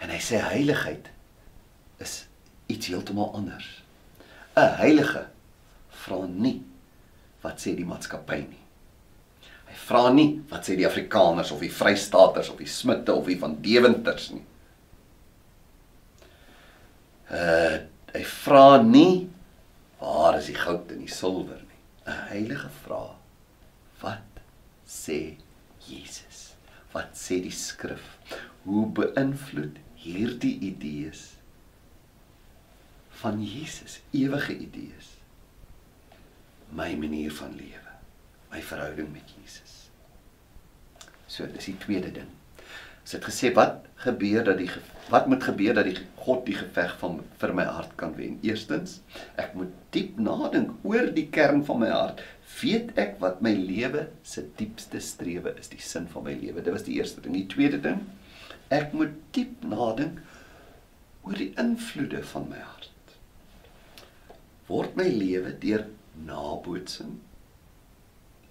En 0.00 0.10
hy 0.10 0.18
sê 0.20 0.36
heiligheid 0.36 1.08
is 1.98 2.26
iets 2.68 2.86
heeltemal 2.86 3.32
anders. 3.34 3.82
'n 4.56 4.76
heilige 4.76 5.28
vra 5.88 6.26
nie 6.26 6.62
wat 7.40 7.58
sê 7.58 7.74
die 7.74 7.88
maatskappy 7.88 8.40
nie. 8.44 8.64
Hy 9.68 9.74
vra 9.74 10.12
nie 10.12 10.42
wat 10.50 10.68
sê 10.68 10.76
die 10.76 10.86
Afrikaners 10.86 11.50
of 11.50 11.60
die 11.60 11.72
Vrystaaters 11.72 12.50
of 12.50 12.58
die 12.58 12.66
Smitte 12.66 13.14
of 13.14 13.26
die 13.26 13.38
van 13.38 13.62
Dewinters 13.62 14.30
nie. 14.30 14.44
Uh 17.30 17.86
hy 18.08 18.22
vra 18.24 18.80
nie 18.80 19.28
waar 20.00 20.38
is 20.38 20.46
die 20.48 20.56
goud 20.56 20.88
en 20.94 21.02
die 21.04 21.12
silwer 21.12 21.60
nie. 21.60 21.80
'n 22.08 22.22
Heilige 22.30 22.70
vra 22.82 23.02
wat 24.00 24.40
sê 24.88 25.36
Jesus? 25.84 26.54
Wat 26.94 27.12
sê 27.12 27.42
die 27.44 27.52
skrif? 27.52 28.16
Hoe 28.64 28.86
beïnvloed 28.96 29.76
hierdie 29.98 30.56
idees 30.70 31.34
van 33.20 33.42
Jesus, 33.42 34.00
ewige 34.14 34.54
idees 34.56 35.18
my 36.70 36.92
manier 37.00 37.32
van 37.32 37.54
lewe, 37.56 37.92
my 38.52 38.60
verhouding 38.62 39.08
met 39.12 39.30
Jesus. 39.36 39.88
So, 41.28 41.46
dis 41.48 41.70
die 41.70 41.78
tweede 41.80 42.12
ding. 42.12 42.28
As 43.04 43.14
dit 43.16 43.24
gesê 43.24 43.52
wat 43.56 43.86
gebeur 44.04 44.44
dat 44.44 44.58
die 44.60 44.68
wat 45.08 45.28
moet 45.30 45.44
gebeur 45.44 45.76
dat 45.78 45.88
die 45.88 45.96
God 46.28 46.42
die 46.44 46.58
geveg 46.58 46.90
van 47.00 47.22
vir 47.40 47.52
my 47.56 47.64
hart 47.64 47.94
kan 47.96 48.10
wen? 48.18 48.34
Eerstens, 48.44 48.98
ek 49.40 49.54
moet 49.56 49.72
diep 49.96 50.18
nadink 50.20 50.74
oor 50.84 51.08
die 51.16 51.24
kern 51.32 51.62
van 51.64 51.80
my 51.80 51.88
hart. 51.88 52.20
Weet 52.58 52.92
ek 53.00 53.14
wat 53.22 53.40
my 53.44 53.54
lewe 53.56 54.10
se 54.28 54.44
diepste 54.58 55.00
strewe 55.00 55.54
is, 55.56 55.70
die 55.72 55.80
sin 55.80 56.04
van 56.12 56.26
my 56.28 56.36
lewe? 56.36 56.60
Dit 56.60 56.74
was 56.74 56.84
die 56.84 56.98
eerste 56.98 57.24
ding. 57.24 57.38
Die 57.38 57.48
tweede 57.48 57.80
ding, 57.80 58.04
ek 58.68 58.92
moet 58.92 59.16
diep 59.32 59.64
nadink 59.64 60.20
oor 61.24 61.40
die 61.40 61.54
invloede 61.56 62.20
van 62.34 62.50
my 62.52 62.60
hart. 62.60 63.16
Word 64.68 65.00
my 65.00 65.08
lewe 65.08 65.56
deur 65.64 65.88
nabootsing 66.28 67.16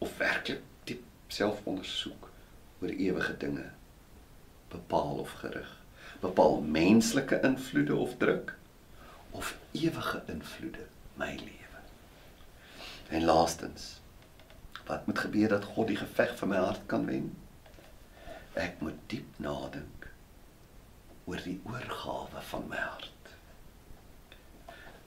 of 0.02 0.18
werklik 0.18 0.66
diep 0.90 1.06
selfondersoek 1.30 2.32
oor 2.82 2.90
ewige 2.90 3.38
dinge 3.38 3.70
bepaal 4.74 5.22
of 5.22 5.38
gerig? 5.44 5.77
Bepaal 6.19 6.62
menslike 6.62 7.39
invloede 7.45 7.95
of 7.95 8.17
druk 8.17 8.56
of 9.32 9.58
ewige 9.71 10.23
invloede 10.25 10.86
my 11.13 11.36
lewe? 11.36 11.82
En 13.10 13.23
laastens, 13.23 13.99
wat 14.86 15.06
moet 15.06 15.19
gebeur 15.19 15.49
dat 15.49 15.63
God 15.63 15.88
die 15.88 15.99
geveg 15.99 16.34
vir 16.39 16.47
my 16.47 16.62
hart 16.63 16.86
kan 16.86 17.06
wen? 17.06 17.30
Ek 18.58 18.80
moet 18.82 18.97
diep 19.12 19.38
nadink 19.43 20.08
oor 21.27 21.43
die 21.43 21.60
oorgawe 21.67 22.41
van 22.49 22.65
my 22.71 22.80
hart. 22.80 23.13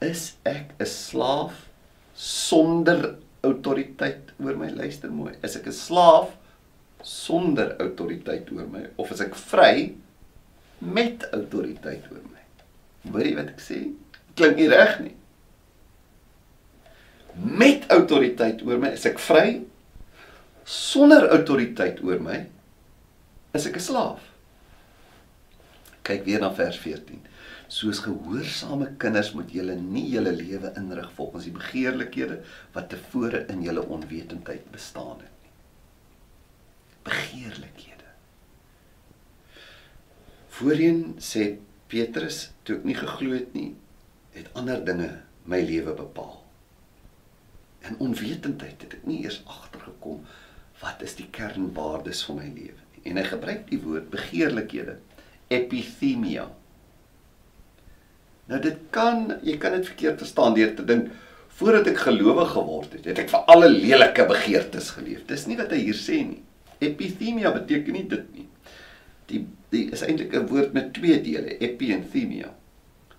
Is 0.04 0.36
ek 0.48 0.76
'n 0.78 0.86
slaaf 0.86 1.66
sonder 2.14 3.16
autoriteit 3.40 4.32
oor 4.38 4.56
my 4.56 4.70
luister 4.70 5.10
mooi? 5.10 5.34
Is 5.42 5.56
ek 5.56 5.66
'n 5.66 5.72
slaaf 5.72 6.36
sonder 7.02 7.76
autoriteit 7.80 8.50
oor 8.52 8.68
my 8.68 8.86
of 8.96 9.10
is 9.10 9.20
ek 9.20 9.34
vry 9.34 9.96
met 10.80 11.26
autoriteit 11.36 12.06
oor 12.10 12.24
my? 12.24 12.44
Hoor 13.10 13.24
jy 13.24 13.34
wat 13.36 13.52
ek 13.52 13.62
sê? 13.64 13.80
Klink 14.36 14.56
nie 14.56 14.68
reg 14.72 14.98
nie. 15.04 15.16
Met 17.40 17.86
autoriteit 17.92 18.62
oor 18.66 18.80
my 18.82 18.94
is 18.96 19.06
ek 19.08 19.20
vry. 19.22 19.60
Sonder 20.64 21.28
autoriteit 21.30 22.00
oor 22.04 22.20
my 22.22 22.42
is 23.56 23.66
ek 23.66 23.76
'n 23.76 23.86
slaaf. 23.88 24.22
Kyk 26.02 26.24
weer 26.24 26.40
na 26.40 26.50
vers 26.54 26.78
14. 26.78 27.20
Soos 27.70 28.00
gehoorsame 28.02 28.96
kinders 28.98 29.32
moet 29.32 29.52
julle 29.54 29.76
nie 29.76 30.08
julle 30.10 30.32
lewe 30.32 30.72
inrig 30.76 31.10
volgens 31.14 31.44
die 31.44 31.54
begeerlikhede 31.54 32.40
wat 32.74 32.88
tevore 32.90 33.44
in 33.52 33.62
julle 33.62 33.84
onwetendheid 33.86 34.70
bestaan 34.72 35.20
het 35.20 35.36
nie. 35.44 35.52
Begeerlikhede. 37.04 37.89
Voorheen 40.60 41.14
sê 41.24 41.54
Petrus 41.88 42.50
toe 42.68 42.74
ek 42.76 42.82
nie 42.84 42.94
geglo 42.98 43.32
het 43.32 43.54
nie, 43.56 43.70
het 44.34 44.50
ander 44.60 44.82
dinge 44.84 45.08
my 45.48 45.62
lewe 45.64 45.94
bepaal. 45.96 46.34
In 47.88 47.96
onwetendheid 48.04 48.82
het 48.84 48.98
ek 48.98 49.06
nie 49.08 49.22
eers 49.22 49.38
agtergekom 49.48 50.18
wat 50.82 51.00
is 51.06 51.16
die 51.16 51.30
kernwaardes 51.32 52.20
van 52.28 52.42
my 52.42 52.48
lewe 52.50 52.76
nie. 52.76 53.04
En 53.08 53.16
hy 53.16 53.24
gebruik 53.30 53.62
die 53.70 53.78
woord 53.80 54.10
begeerlikhede, 54.12 54.98
epithemia. 55.48 56.44
Nou 58.52 58.60
dit 58.60 58.82
kan, 58.92 59.30
jy 59.46 59.54
kan 59.62 59.78
dit 59.78 59.88
verkeerd 59.88 60.20
verstaan 60.20 60.58
deur 60.58 60.74
te 60.76 60.84
dink 60.84 61.08
voordat 61.56 61.88
ek 61.94 62.02
gelowig 62.04 62.52
geword 62.52 62.98
het, 62.98 63.08
het 63.08 63.22
ek 63.24 63.32
vir 63.32 63.48
alle 63.54 63.72
lelike 63.72 64.28
begeertes 64.28 64.92
geleef. 64.98 65.24
Dis 65.28 65.46
nie 65.48 65.56
wat 65.56 65.72
hy 65.72 65.80
hier 65.86 65.96
sê 65.96 66.20
nie. 66.20 66.42
Epithemia 66.84 67.54
beteken 67.56 67.96
nie 67.96 68.04
dit 68.12 68.28
nie. 68.36 68.46
Die 69.32 69.42
die 69.70 69.86
is 69.94 70.02
eintlik 70.02 70.34
'n 70.34 70.48
woord 70.50 70.72
met 70.72 70.92
twee 70.94 71.20
dele, 71.22 71.58
epi 71.58 71.92
en 71.92 72.04
themia. 72.10 72.54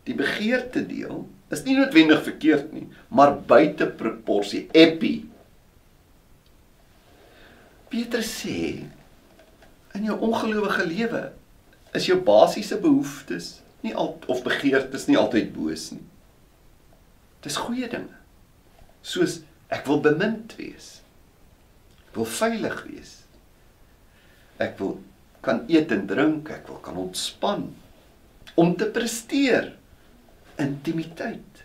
Die 0.03 0.15
begeerte 0.15 0.85
deel 0.87 1.27
is 1.49 1.63
nie 1.63 1.75
noodwendig 1.77 2.23
verkeerd 2.23 2.71
nie, 2.73 2.87
maar 3.07 3.35
buite 3.39 3.87
proporsie. 3.87 4.67
Epi. 4.71 5.29
Petrus 7.91 8.31
sê 8.43 8.87
in 9.93 10.07
jou 10.07 10.17
ongelowige 10.19 10.85
lewe 10.87 11.31
is 11.93 12.05
jou 12.07 12.19
basiese 12.23 12.79
behoeftes 12.79 13.59
nie 13.81 13.93
al 13.95 14.13
of 14.31 14.43
begeertes 14.45 15.07
nie 15.09 15.17
altyd 15.19 15.51
boos 15.53 15.89
nie. 15.91 16.03
Dis 17.41 17.57
goeie 17.57 17.89
dinge. 17.89 18.17
Soos 19.01 19.41
ek 19.73 19.87
wil 19.89 20.01
bemind 20.05 20.55
wees. 20.59 21.01
Ek 22.07 22.19
wil 22.19 22.29
veilig 22.29 22.83
wees. 22.87 23.13
Ek 24.61 24.77
wil 24.79 24.99
kan 25.41 25.63
eet 25.67 25.91
en 25.91 26.05
drink, 26.09 26.49
ek 26.53 26.67
wil 26.69 26.81
kan 26.85 26.99
ontspan 27.01 27.69
om 28.59 28.73
te 28.77 28.87
presteer 28.93 29.71
intimiteit, 30.61 31.63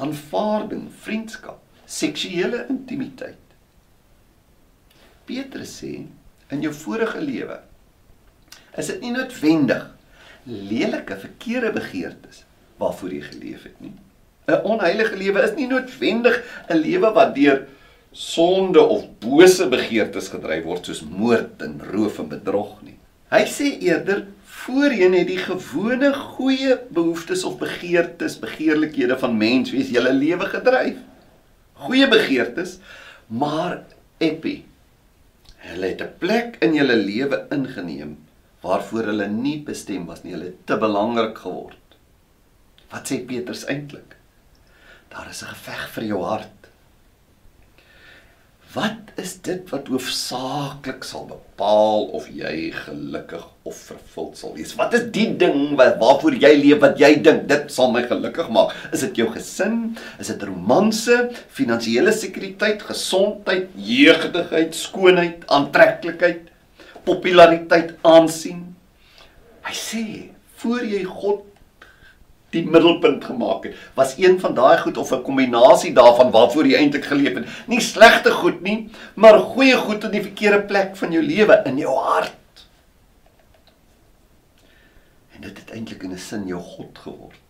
aanvaarding, 0.00 0.86
vriendskap, 1.02 1.60
seksuele 1.86 2.64
intimiteit. 2.72 3.42
Petrus 5.26 5.74
sê 5.82 5.92
in 6.54 6.62
jou 6.62 6.72
vorige 6.74 7.20
lewe 7.20 7.58
is 8.78 8.90
dit 8.92 9.02
nie 9.02 9.12
noodwendig 9.14 9.86
lelike 10.46 11.16
verkeerde 11.18 11.72
begeertes 11.74 12.44
waarvoor 12.78 13.14
jy 13.16 13.22
geleef 13.30 13.64
het 13.66 13.80
nie. 13.82 13.94
'n 14.46 14.62
Onheilige 14.62 15.16
lewe 15.18 15.42
is 15.42 15.54
nie 15.56 15.66
noodwendig 15.66 16.36
'n 16.70 16.78
lewe 16.78 17.10
wat 17.16 17.34
deur 17.34 17.66
sonde 18.16 18.80
of 18.80 19.04
bose 19.20 19.68
begeertes 19.68 20.30
gedryf 20.32 20.64
word 20.64 20.88
soos 20.88 21.02
moord 21.04 21.60
en 21.66 21.76
roof 21.92 22.18
en 22.22 22.30
bedrog 22.32 22.78
nie. 22.82 22.96
Hy 23.28 23.44
sê 23.50 23.72
eerder 23.84 24.24
Voorheen 24.66 25.12
het 25.14 25.28
die 25.28 25.38
gewone 25.38 26.08
goeie 26.14 26.74
behoeftes 26.90 27.44
of 27.46 27.58
begeertes, 27.60 28.38
begeerlikhede 28.42 29.14
van 29.20 29.36
mens 29.38 29.70
wees 29.70 29.92
julle 29.94 30.10
lewe 30.10 30.48
gedryf. 30.50 30.96
Goeie 31.86 32.08
begeertes, 32.10 32.78
maar 33.26 33.84
epi. 34.18 34.56
Hulle 35.68 35.92
het 35.92 36.02
'n 36.02 36.18
plek 36.18 36.56
in 36.66 36.74
julle 36.74 36.96
lewe 36.96 37.46
ingeneem 37.50 38.16
waarvoor 38.60 39.12
hulle 39.12 39.28
nie 39.28 39.62
bestem 39.62 40.06
was 40.06 40.22
nie. 40.22 40.32
Hulle 40.32 40.50
het 40.50 40.66
te 40.66 40.76
belangrik 40.76 41.38
geword. 41.38 41.96
Wat 42.90 43.06
sê 43.06 43.22
Petrus 43.26 43.66
eintlik? 43.66 44.16
Daar 45.08 45.28
is 45.30 45.42
'n 45.42 45.52
geveg 45.54 45.88
vir 45.90 46.04
jou 46.04 46.22
hart. 46.22 46.65
Wat 48.76 49.14
is 49.16 49.30
dit 49.40 49.70
wat 49.72 49.86
hoofsaaklik 49.88 51.04
sal 51.08 51.22
bepaal 51.30 52.10
of 52.18 52.26
jy 52.28 52.74
gelukkig 52.76 53.46
of 53.64 53.78
vervuld 53.88 54.36
sal 54.36 54.52
wees? 54.52 54.74
Wat 54.76 54.92
is 54.98 55.06
die 55.14 55.30
ding 55.40 55.78
wat 55.78 55.96
waarvoor 56.02 56.36
jy 56.36 56.50
leef 56.58 56.82
wat 56.82 57.00
jy 57.00 57.14
dink 57.24 57.46
dit 57.48 57.72
sal 57.72 57.88
my 57.94 58.02
gelukkig 58.04 58.50
maak? 58.52 58.74
Is 58.92 59.06
dit 59.06 59.22
jou 59.22 59.30
gesin? 59.32 59.94
Is 60.20 60.28
dit 60.34 60.44
romanse, 60.44 61.16
finansiële 61.56 62.12
sekuriteit, 62.12 62.84
gesondheid, 62.84 63.72
jeugdigheid, 63.80 64.76
skoonheid, 64.76 65.48
aantreklikheid, 65.56 66.52
populariteit, 67.08 67.96
aansien? 68.04 68.60
Hy 69.64 69.78
sê, 69.80 70.06
voor 70.60 70.84
jy 70.84 71.00
God 71.08 71.55
die 72.54 72.64
middelpunt 72.66 73.24
gemaak 73.24 73.64
het, 73.64 73.74
was 73.94 74.14
een 74.18 74.38
van 74.40 74.54
daai 74.54 74.78
goed 74.78 74.96
of 74.96 75.12
'n 75.12 75.22
kombinasie 75.22 75.92
daarvan 75.92 76.30
waarvoor 76.30 76.66
jy 76.66 76.78
eintlik 76.78 77.04
geleef 77.04 77.34
het. 77.34 77.46
Nie 77.66 77.80
slegte 77.80 78.30
goed 78.30 78.62
nie, 78.62 78.88
maar 79.14 79.38
goeie 79.38 79.76
goed 79.76 80.04
in 80.04 80.10
die 80.10 80.22
verkeerde 80.22 80.62
plek 80.62 80.96
van 80.96 81.12
jou 81.12 81.22
lewe 81.22 81.62
in 81.64 81.78
jou 81.78 81.96
hart. 81.96 82.66
En 85.34 85.40
dit 85.40 85.58
het 85.58 85.70
eintlik 85.70 86.02
in 86.02 86.12
'n 86.12 86.18
sin 86.18 86.46
jou 86.46 86.60
God 86.60 86.98
geword. 86.98 87.40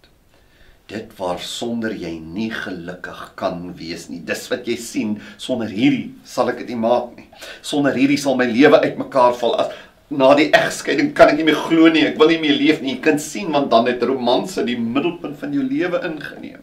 Dit 0.86 1.16
waar 1.18 1.40
sonder 1.40 1.90
jy 1.90 2.18
nie 2.18 2.50
gelukkig 2.50 3.32
kan 3.34 3.74
wees 3.74 4.08
nie. 4.08 4.20
Dis 4.24 4.48
wat 4.48 4.66
jy 4.66 4.76
sien, 4.76 5.16
sonder 5.36 5.68
hierdie 5.68 6.14
sal 6.24 6.48
ek 6.48 6.58
dit 6.58 6.68
nie 6.68 6.76
maak 6.76 7.16
nie. 7.16 7.26
Sonder 7.60 7.94
hierdie 7.94 8.18
sal 8.18 8.36
my 8.36 8.46
lewe 8.46 8.80
uitmekaar 8.80 9.34
val 9.34 9.56
as 9.60 9.72
na 10.08 10.28
die 10.38 10.50
egskeiding 10.54 11.10
kan 11.16 11.32
ek 11.32 11.40
nie 11.40 11.48
meer 11.48 11.58
glo 11.66 11.90
nie. 11.90 12.04
Ek 12.06 12.18
wil 12.20 12.30
nie 12.30 12.40
meer 12.42 12.56
leef 12.58 12.82
nie. 12.82 12.94
Jy 12.94 13.02
kan 13.02 13.18
sien 13.22 13.50
want 13.54 13.70
dan 13.72 13.88
het 13.90 14.04
romanse 14.06 14.62
die 14.66 14.78
middelpunt 14.78 15.38
van 15.40 15.54
jou 15.54 15.64
lewe 15.66 16.02
ingeneem. 16.06 16.62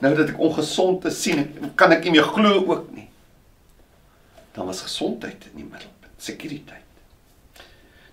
Nou 0.00 0.12
dat 0.16 0.32
ek 0.32 0.40
ongesond 0.40 1.04
is, 1.10 1.18
sien 1.20 1.42
ek 1.44 1.74
kan 1.76 1.92
ek 1.92 2.06
nie 2.06 2.14
meer 2.16 2.28
glo 2.32 2.54
ook 2.62 2.86
nie. 2.96 3.08
Dan 4.56 4.70
was 4.70 4.80
gesondheid 4.86 5.44
in 5.50 5.60
die 5.60 5.66
middelpunt, 5.66 6.14
sekuriteit. 6.16 6.86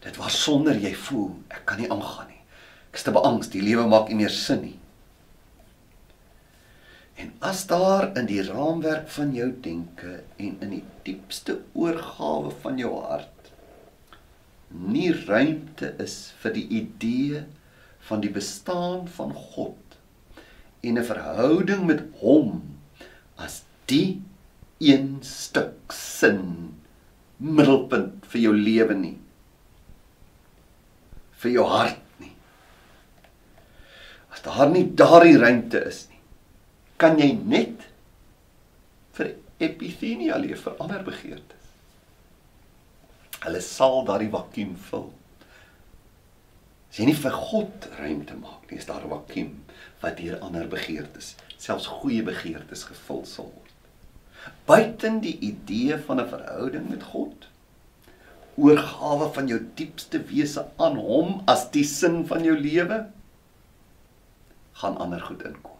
Dit 0.03 0.19
was 0.19 0.35
sonder 0.39 0.75
jy 0.79 0.91
voel 1.07 1.31
ek 1.51 1.63
kan 1.67 1.79
nie 1.79 1.87
aangaan 1.91 2.27
nie. 2.27 2.43
Ek 2.91 2.99
is 2.99 3.07
te 3.07 3.13
beangs, 3.15 3.49
die 3.51 3.63
lewe 3.63 3.87
maak 3.87 4.11
nie 4.11 4.19
meer 4.19 4.35
sin 4.35 4.61
nie. 4.65 4.75
En 7.17 7.31
as 7.41 7.63
daar 7.71 8.11
in 8.19 8.27
die 8.29 8.43
raamwerk 8.45 9.07
van 9.15 9.31
jou 9.33 9.47
denke 9.63 10.19
en 10.37 10.59
in 10.61 10.75
die 10.75 10.83
diepste 11.07 11.61
oorgawe 11.73 12.51
van 12.61 12.77
jou 12.77 12.91
hart 13.07 13.31
nie 14.71 15.11
ruimte 15.11 15.93
is 16.03 16.33
vir 16.41 16.55
die 16.57 16.65
idee 16.81 17.43
van 18.07 18.23
die 18.23 18.31
bestaan 18.31 19.07
van 19.07 19.33
God 19.33 19.97
en 20.83 20.97
'n 20.97 21.03
verhouding 21.03 21.85
met 21.85 22.03
hom 22.23 22.61
as 23.37 23.63
die 23.87 24.21
een 24.79 25.19
stuk 25.21 25.91
sin 25.91 26.75
middelpunt 27.37 28.25
vir 28.25 28.41
jou 28.41 28.53
lewe 28.53 28.95
nie 28.95 29.17
vir 31.37 31.51
jou 31.51 31.65
hart 31.69 32.01
nie. 32.19 32.33
As 34.33 34.41
daar 34.41 34.69
nie 34.69 34.85
daardie 34.97 35.37
ruimte 35.37 35.81
is 35.85 36.07
nie 36.09 36.17
kan 36.97 37.19
jy 37.21 37.29
net 37.45 37.85
vir 39.17 39.35
epithenia 39.61 40.37
leef 40.41 40.65
vir 40.65 40.77
ander 40.81 41.03
begeertes 41.05 41.56
hulle 43.47 43.61
sal 43.63 44.03
daardie 44.05 44.33
vakuum 44.33 44.75
vul 44.91 45.09
as 46.89 46.99
jy 46.99 47.09
nie 47.09 47.19
vir 47.23 47.35
God 47.35 47.89
ruimte 47.97 48.35
maak 48.39 48.71
nie 48.71 48.79
is 48.81 48.87
daar 48.89 49.03
'n 49.05 49.13
vakuum 49.15 49.51
wat 50.01 50.17
deur 50.17 50.39
ander 50.45 50.67
begeertes, 50.69 51.35
selfs 51.57 51.87
goeie 51.99 52.23
begeertes 52.23 52.85
gevul 52.89 53.23
sal 53.25 53.49
word. 53.49 53.73
Buiten 54.69 55.19
die 55.21 55.37
idee 55.39 55.97
van 55.97 56.21
'n 56.21 56.29
verhouding 56.29 56.89
met 56.89 57.03
God, 57.03 57.47
oorgawe 58.55 59.33
van 59.33 59.47
jou 59.47 59.59
diepste 59.75 60.23
wese 60.23 60.65
aan 60.77 60.95
hom 60.95 61.41
as 61.45 61.69
die 61.71 61.83
sin 61.83 62.25
van 62.27 62.43
jou 62.43 62.57
lewe, 62.57 63.05
gaan 64.73 64.97
ander 64.97 65.21
goed 65.21 65.43
inkom. 65.43 65.77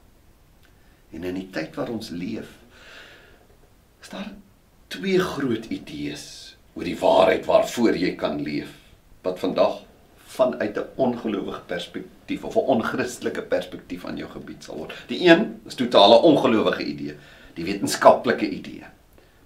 En 1.11 1.23
in 1.23 1.35
die 1.35 1.49
tyd 1.49 1.75
waar 1.75 1.89
ons 1.89 2.09
leef, 2.09 2.57
is 4.01 4.09
daar 4.09 4.33
twee 4.87 5.19
groot 5.19 5.65
idees 5.65 6.56
oor 6.77 6.85
die 6.85 6.99
waarheid 6.99 7.47
waarvoor 7.49 7.95
jy 7.97 8.11
kan 8.19 8.37
leef 8.45 8.69
wat 9.25 9.39
vandag 9.41 9.79
vanuit 10.37 10.77
'n 10.77 10.89
ongelowige 10.95 11.61
perspektief 11.65 12.43
of 12.43 12.55
'n 12.55 12.69
onchristelike 12.73 13.41
perspektief 13.41 14.05
aan 14.05 14.17
jou 14.17 14.29
gebied 14.29 14.63
sal 14.63 14.77
word. 14.77 14.93
Die 15.07 15.25
een 15.29 15.61
is 15.65 15.75
totale 15.75 16.21
ongelowige 16.21 16.83
idee, 16.83 17.15
die 17.53 17.65
wetenskaplike 17.65 18.49
idee. 18.49 18.83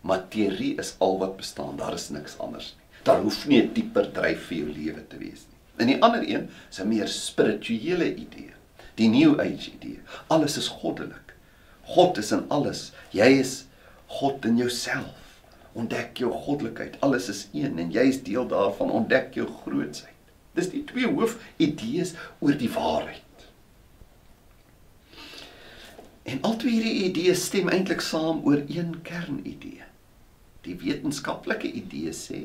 Materie 0.01 0.75
is 0.75 0.95
al 0.97 1.19
wat 1.19 1.37
bestaan, 1.37 1.77
daar 1.77 1.93
is 1.93 2.09
niks 2.09 2.37
anders 2.37 2.75
nie. 2.77 2.85
Daar 3.03 3.21
hoef 3.21 3.47
nie 3.47 3.61
'n 3.61 3.73
dieper 3.73 4.11
dryf 4.11 4.47
vir 4.47 4.57
jou 4.57 4.69
lewe 4.69 5.07
te 5.07 5.17
wees 5.17 5.45
nie. 5.47 5.59
En 5.77 5.87
die 5.87 6.01
ander 6.03 6.29
een 6.29 6.49
is 6.69 6.79
'n 6.79 6.87
meer 6.87 7.07
spirituele 7.07 8.15
idee, 8.15 8.51
die 8.95 9.09
new 9.09 9.39
age 9.39 9.71
idee. 9.71 9.99
Alles 10.27 10.57
is 10.57 10.67
goddelik. 10.67 11.35
God 11.83 12.17
is 12.17 12.31
in 12.31 12.45
alles. 12.49 12.91
Jy 13.09 13.39
is 13.39 13.65
God 14.07 14.45
in 14.45 14.57
jouself. 14.57 15.20
Ontdek 15.73 16.17
jou 16.17 16.31
goddelikheid. 16.31 16.97
Alles 16.99 17.29
is 17.29 17.47
een 17.53 17.79
en 17.79 17.91
jy 17.91 18.07
is 18.12 18.23
deel 18.23 18.47
daarvan. 18.47 18.91
Ontdek 18.91 19.34
jou 19.39 19.47
grootsheid. 19.63 20.15
Dis 20.57 20.69
die 20.73 20.84
twee 20.84 21.07
hoofidees 21.07 22.15
oor 22.39 22.57
die 22.60 22.71
waarheid. 22.71 23.45
En 26.23 26.41
al 26.47 26.57
twee 26.60 26.77
hierdie 26.77 27.07
idees 27.10 27.45
stem 27.47 27.71
eintlik 27.71 28.03
saam 28.03 28.43
oor 28.47 28.62
een 28.67 28.97
kernidee. 29.07 29.88
Die 30.62 30.75
wetenskaplike 30.77 31.71
idee 31.71 32.13
sê 32.13 32.41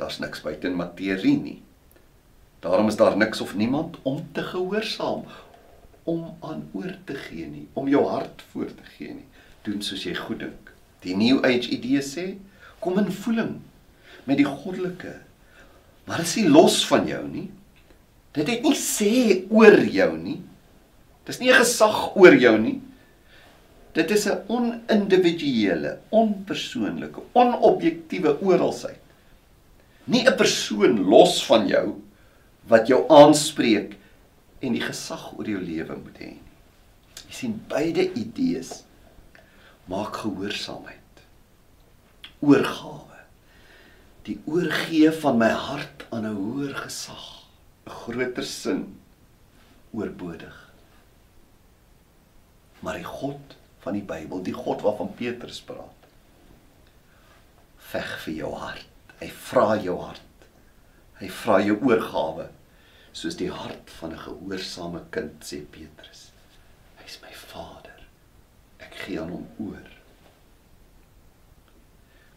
daar's 0.00 0.18
niks 0.20 0.42
buite 0.44 0.70
materie 0.74 1.36
nie. 1.38 1.60
Daarom 2.60 2.88
is 2.88 2.96
daar 3.00 3.16
niks 3.16 3.40
of 3.40 3.54
niemand 3.56 3.96
om 4.02 4.20
te 4.32 4.42
gehoorsaam, 4.42 5.24
om 6.04 6.36
aan 6.40 6.68
oor 6.72 6.92
te 7.04 7.14
gee 7.14 7.46
nie, 7.46 7.68
om 7.72 7.88
jou 7.88 8.04
hart 8.08 8.44
voor 8.52 8.68
te 8.68 8.84
gee 8.96 9.14
nie. 9.14 9.28
Doen 9.64 9.80
soos 9.82 10.04
jy 10.04 10.14
goed 10.14 10.44
dink. 10.44 10.69
Die 11.02 11.16
new 11.16 11.40
age 11.44 11.70
idee 11.72 12.02
sê 12.04 12.36
kom 12.80 12.98
in 12.98 13.12
voeling 13.12 13.60
met 14.26 14.36
die 14.36 14.48
goddelike 14.48 15.16
Maar 16.10 16.24
is 16.24 16.36
nie 16.40 16.48
los 16.50 16.80
van 16.88 17.04
jou 17.06 17.22
nie. 17.30 17.46
Dit 18.34 18.48
het 18.50 18.64
nie 18.66 18.76
sê 18.78 19.44
oor 19.46 19.76
jou 19.86 20.10
nie. 20.18 20.40
Dis 21.26 21.38
nie 21.38 21.50
'n 21.50 21.60
gesag 21.62 22.16
oor 22.16 22.34
jou 22.34 22.58
nie. 22.58 22.80
Dit 23.94 24.10
is 24.10 24.26
'n 24.26 24.42
onindividuele, 24.48 25.98
onpersoonlike, 26.10 27.20
onobjektiewe 27.32 28.40
oralsheid. 28.42 28.98
Nie 30.06 30.26
'n 30.26 30.36
persoon 30.36 31.04
los 31.06 31.44
van 31.46 31.68
jou 31.68 32.00
wat 32.66 32.88
jou 32.88 33.06
aanspreek 33.08 33.96
en 34.60 34.72
die 34.72 34.82
gesag 34.82 35.38
oor 35.38 35.46
jou 35.46 35.60
lewe 35.60 35.96
moet 35.96 36.18
hê 36.18 36.26
nie. 36.26 36.42
Jy 37.28 37.32
sien 37.34 37.62
beide 37.68 38.12
idees 38.14 38.82
maak 39.90 40.22
gehoorsaamheid 40.22 41.24
oorgawe 42.40 43.10
die 44.28 44.38
oorgee 44.46 45.10
van 45.22 45.38
my 45.40 45.50
hart 45.50 46.04
aan 46.14 46.26
'n 46.28 46.36
hoër 46.36 46.74
gesag, 46.84 47.26
'n 47.86 47.96
groter 48.02 48.44
sin 48.44 49.00
oorbodig. 49.90 50.58
Maar 52.80 52.94
die 52.94 53.04
God 53.04 53.56
van 53.80 53.92
die 53.92 54.02
Bybel, 54.02 54.42
die 54.42 54.54
God 54.54 54.82
waarvan 54.82 55.14
Petrus 55.14 55.60
praat, 55.60 56.06
veg 57.76 58.18
vir 58.24 58.34
jou 58.34 58.54
hart. 58.54 58.86
Hy 59.20 59.28
vra 59.28 59.76
jou 59.76 59.98
hart. 60.00 60.46
Hy 61.20 61.28
vra 61.28 61.60
jou 61.60 61.76
oorgawe 61.84 62.48
soos 63.12 63.36
die 63.36 63.50
hart 63.50 63.90
van 63.98 64.12
'n 64.12 64.24
gehoorsame 64.26 65.02
kind 65.10 65.44
sê 65.44 65.64
Petrus. 65.64 66.30
Hy's 67.02 67.18
my 67.22 67.32
Vader. 67.34 67.79
Gee 69.00 69.20
aan 69.20 69.32
hom 69.34 69.46
oor. 69.58 69.86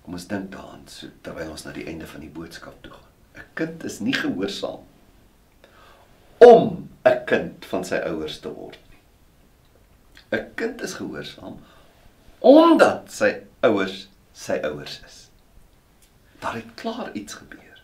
Kom 0.04 0.18
ons 0.18 0.28
dink 0.28 0.52
daaraan 0.52 0.84
so, 0.92 1.08
terwyl 1.24 1.54
ons 1.54 1.64
na 1.66 1.74
die 1.76 1.86
einde 1.88 2.08
van 2.10 2.24
die 2.26 2.32
boodskap 2.32 2.80
toe 2.84 2.92
gaan. 2.92 3.12
'n 3.34 3.46
Kind 3.58 3.84
is 3.84 4.00
nie 4.00 4.14
gehoorsaam 4.14 4.84
om 6.38 6.90
'n 7.06 7.26
kind 7.26 7.66
van 7.66 7.86
sy 7.86 8.00
ouers 8.10 8.40
te 8.40 8.52
word 8.54 8.80
nie. 8.92 9.02
'n 10.40 10.52
Kind 10.56 10.82
is 10.82 10.94
gehoorsaam 11.00 11.60
omdat 12.40 13.12
sy 13.12 13.32
ouers 13.64 14.08
sy 14.34 14.60
ouers 14.68 15.00
is. 15.06 15.30
Daar 16.40 16.56
het 16.56 16.74
klaar 16.76 17.14
iets 17.16 17.34
gebeur. 17.34 17.80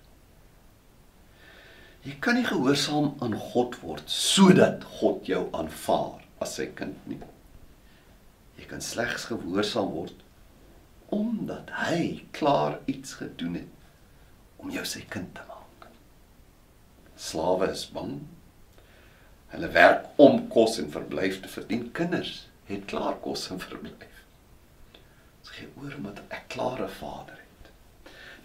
Jy 2.04 2.15
kan 2.20 2.36
nie 2.36 2.48
gehoorsaam 2.48 3.13
aan 3.24 3.36
God 3.36 3.80
word 3.82 4.10
sodat 4.12 4.84
God 5.00 5.26
jou 5.28 5.48
aanvaar 5.56 6.20
as 6.44 6.56
sy 6.60 6.68
kind 6.76 7.08
nie. 7.08 7.20
Jy 8.60 8.67
kan 8.67 8.84
slegs 8.84 9.30
gehoorsaam 9.32 9.93
word 9.95 10.26
omdat 11.15 11.72
hy 11.74 12.26
klaar 12.38 12.76
iets 12.91 13.15
gedoen 13.17 13.56
het 13.58 14.60
om 14.62 14.69
jou 14.69 14.84
sy 14.86 15.02
kind 15.10 15.32
te 15.34 15.45
maak. 15.48 15.88
Slawe 17.17 17.72
is 17.74 17.88
bang. 17.95 18.19
Hulle 19.50 19.72
werk 19.74 20.19
om 20.22 20.43
kos 20.54 20.78
en 20.84 20.91
verblyf 20.93 21.39
te 21.41 21.50
verdien. 21.50 21.88
Kinders 21.98 22.43
het 22.69 22.86
klaar 22.91 23.17
kos 23.24 23.48
en 23.50 23.62
verblyf. 23.65 24.19
Dit 25.39 25.54
gee 25.56 25.72
oor 25.82 25.95
omdat 25.98 26.22
ek 26.30 26.52
klaar 26.54 26.84
'n 26.86 26.93
vader 27.00 27.39
het. 27.39 27.72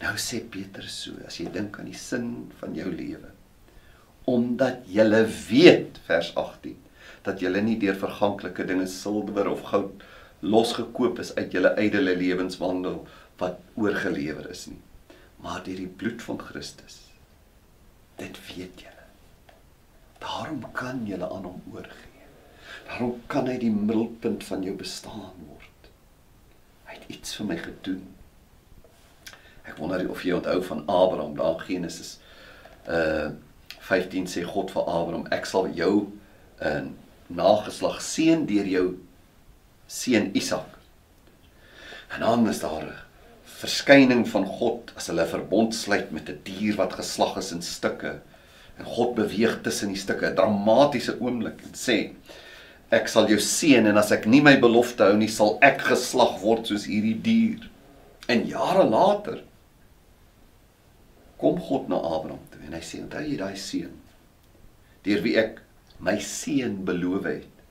Nou 0.00 0.14
sê 0.16 0.40
Petrus 0.40 0.96
so, 1.05 1.18
as 1.27 1.37
jy 1.40 1.50
dink 1.53 1.79
aan 1.79 1.90
die 1.90 1.98
sin 1.98 2.50
van 2.61 2.74
jou 2.74 2.88
lewe, 2.88 3.31
omdat 4.24 4.88
jy 4.88 5.05
weet 5.50 6.01
vers 6.07 6.32
18 6.34 6.84
dat 7.25 7.41
jy 7.41 7.53
nie 7.61 7.79
deur 7.81 7.97
verganklike 7.97 8.66
dinge 8.68 8.87
silwer 8.87 9.49
of 9.51 9.62
goud 9.72 10.03
losgekoop 10.41 11.18
is 11.18 11.35
uit 11.35 11.53
julle 11.57 11.72
ydelle 11.81 12.16
lewenswandel 12.16 13.07
wat 13.41 13.61
oorgelewer 13.81 14.51
is 14.51 14.66
nie 14.68 14.83
maar 15.45 15.61
deur 15.64 15.77
die 15.77 15.91
bloed 16.01 16.22
van 16.22 16.41
Christus. 16.41 17.01
Dit 18.16 18.39
weet 18.49 18.81
julle. 18.81 19.07
Daarom 20.18 20.64
kan 20.72 21.03
julle 21.07 21.29
aan 21.29 21.45
hom 21.45 21.62
oorgee. 21.75 22.29
Daarom 22.89 23.18
kan 23.27 23.49
hy 23.51 23.59
die 23.61 23.72
middelpunt 23.72 24.45
van 24.49 24.64
jou 24.64 24.72
bestaan 24.81 25.37
word. 25.45 25.91
Hy 26.89 26.97
het 26.97 27.11
iets 27.12 27.37
vir 27.37 27.51
my 27.51 27.59
gedoen. 27.61 28.05
Ek 29.64 29.77
wonder 29.81 30.07
of 30.12 30.25
jy 30.25 30.33
onthou 30.39 30.59
van 30.64 30.85
Abraham 30.89 31.37
daar 31.41 31.61
Genesis 31.68 32.18
uh 32.89 33.33
15 33.85 34.25
sê 34.33 34.41
God 34.49 34.70
vir 34.72 34.87
Abraham 34.89 35.27
ek 35.37 35.45
sal 35.45 35.66
jou 35.77 36.07
'n 36.61 36.68
uh, 36.68 36.85
nageslag 37.27 38.01
seën 38.03 38.47
deur 38.47 38.66
jou 38.68 38.87
seun 39.87 40.31
Isak. 40.37 40.79
En 42.14 42.20
dan 42.20 42.49
is 42.49 42.61
daar 42.61 42.85
'n 42.85 42.95
verskyning 43.45 44.29
van 44.29 44.47
God 44.47 44.93
as 44.97 45.07
hulle 45.07 45.27
verbond 45.27 45.75
sluit 45.75 46.11
met 46.11 46.29
'n 46.29 46.41
dier 46.43 46.77
wat 46.77 46.93
geslag 46.93 47.37
is 47.37 47.53
in 47.53 47.62
stukke. 47.62 48.20
En 48.79 48.85
God 48.85 49.14
beweeg 49.14 49.62
tussen 49.62 49.89
die 49.89 49.97
stukke, 49.97 50.27
'n 50.27 50.35
dramatiese 50.35 51.20
oomblik 51.20 51.61
en 51.62 51.72
sê 51.75 52.14
Ek 52.95 53.09
sal 53.09 53.27
jou 53.31 53.41
seën 53.41 53.87
en 53.87 53.97
as 53.97 54.12
ek 54.12 54.27
nie 54.31 54.43
my 54.45 54.55
belofte 54.61 55.07
hou 55.07 55.16
nie, 55.16 55.31
sal 55.33 55.57
ek 55.64 55.81
geslag 55.89 56.37
word 56.43 56.68
soos 56.70 56.85
hierdie 56.87 57.16
dier. 57.25 57.64
En 58.31 58.45
jare 58.47 58.85
later 58.85 59.41
kom 61.41 61.59
God 61.61 61.89
na 61.89 61.97
Abraham 61.97 62.43
toe 62.53 62.61
en 62.66 62.77
hy 62.77 62.83
sê: 62.85 63.03
"Onthou 63.03 63.25
jy 63.25 63.37
daai 63.41 63.57
seun 63.57 64.01
deur 65.05 65.20
wie 65.20 65.37
ek 65.37 65.61
my 66.05 66.18
seun 66.20 66.82
beloof 66.84 67.28
het? 67.28 67.62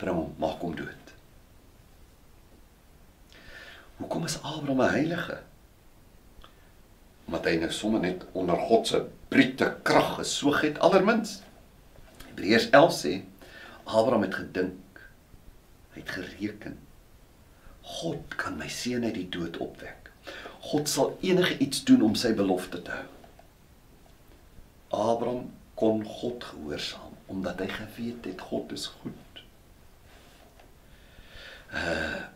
Bring 0.00 0.16
hom, 0.16 0.34
maak 0.40 0.62
hom 0.64 0.76
dood." 0.78 1.04
Hoekom 4.00 4.24
is 4.24 4.38
Abraham 4.42 4.80
'n 4.80 4.90
heilige? 4.90 5.42
Omdat 7.24 7.44
hy 7.44 7.56
nou 7.56 7.70
sommer 7.72 8.00
net 8.00 8.24
onder 8.32 8.56
God 8.56 8.86
se 8.86 9.04
brute 9.28 9.76
krag 9.82 10.14
gesoog 10.14 10.60
het 10.60 10.78
allermins. 10.78 11.42
Hebreërs 12.26 12.70
11 12.70 12.92
sê 12.92 13.12
Abraham 13.84 14.22
het 14.22 14.34
gedink, 14.34 15.00
hy 15.92 16.00
het 16.00 16.10
gereken. 16.10 16.78
God 17.80 18.34
kan 18.36 18.56
my 18.56 18.68
seun 18.68 19.04
uit 19.04 19.14
die 19.14 19.28
dood 19.28 19.56
opwek. 19.56 20.10
God 20.60 20.88
sal 20.88 21.18
enige 21.20 21.58
iets 21.58 21.84
doen 21.84 22.02
om 22.02 22.14
sy 22.14 22.32
belofte 22.34 22.82
te 22.82 22.90
hou. 22.90 23.08
Abraham 24.88 25.50
kon 25.74 26.04
God 26.04 26.44
gehoorsaam 26.44 27.13
omdat 27.34 27.58
hy 27.64 27.68
geweet 27.68 28.24
het 28.30 28.46
God 28.50 28.72
is 28.72 28.86
goed. 29.00 29.42
Uh 31.74 32.30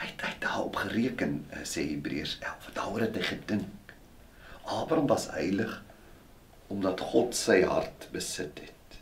hy 0.00 0.06
het, 0.08 0.22
hy 0.24 0.28
het 0.32 0.40
daarop 0.40 0.78
gereken 0.80 1.32
uh, 1.52 1.60
sê 1.68 1.82
Hebreërs 1.90 2.38
11. 2.40 2.68
Daaroor 2.72 3.02
het 3.04 3.16
hy 3.20 3.24
gedink. 3.34 3.92
Abraham 4.64 5.10
was 5.10 5.26
heilig 5.34 5.74
omdat 6.72 7.02
God 7.12 7.36
sy 7.36 7.58
hart 7.68 8.06
besit 8.14 8.62
het. 8.64 8.96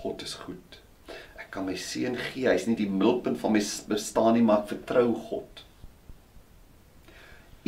God 0.00 0.24
is 0.26 0.34
goed. 0.42 0.80
Ek 1.38 1.52
kan 1.54 1.68
my 1.68 1.76
seun 1.78 2.18
gee. 2.18 2.48
Hy's 2.48 2.66
nie 2.66 2.74
die 2.80 2.88
middelpunt 2.90 3.38
van 3.38 3.54
my 3.54 3.62
bestaan 3.90 4.34
nie, 4.34 4.42
maar 4.42 4.64
ek 4.64 4.72
vertrou 4.72 5.12
God. 5.28 5.62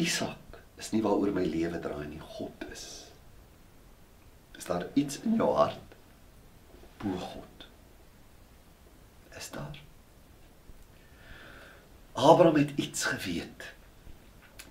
Isak 0.01 0.59
is 0.83 0.91
nie 0.91 1.05
waaroor 1.05 1.31
my 1.37 1.47
lewe 1.47 1.79
draai 1.85 2.09
nie, 2.09 2.23
God 2.39 2.67
is. 2.73 2.89
Is 4.59 4.67
daar 4.67 4.89
iets 4.99 5.23
in 5.23 5.39
jou 5.39 5.53
hart 5.61 5.90
bo 7.03 7.17
God? 7.17 7.67
Is 9.37 9.51
daar? 9.51 9.79
Abraham 12.13 12.57
het 12.57 12.71
iets 12.77 13.05
geweet 13.05 13.73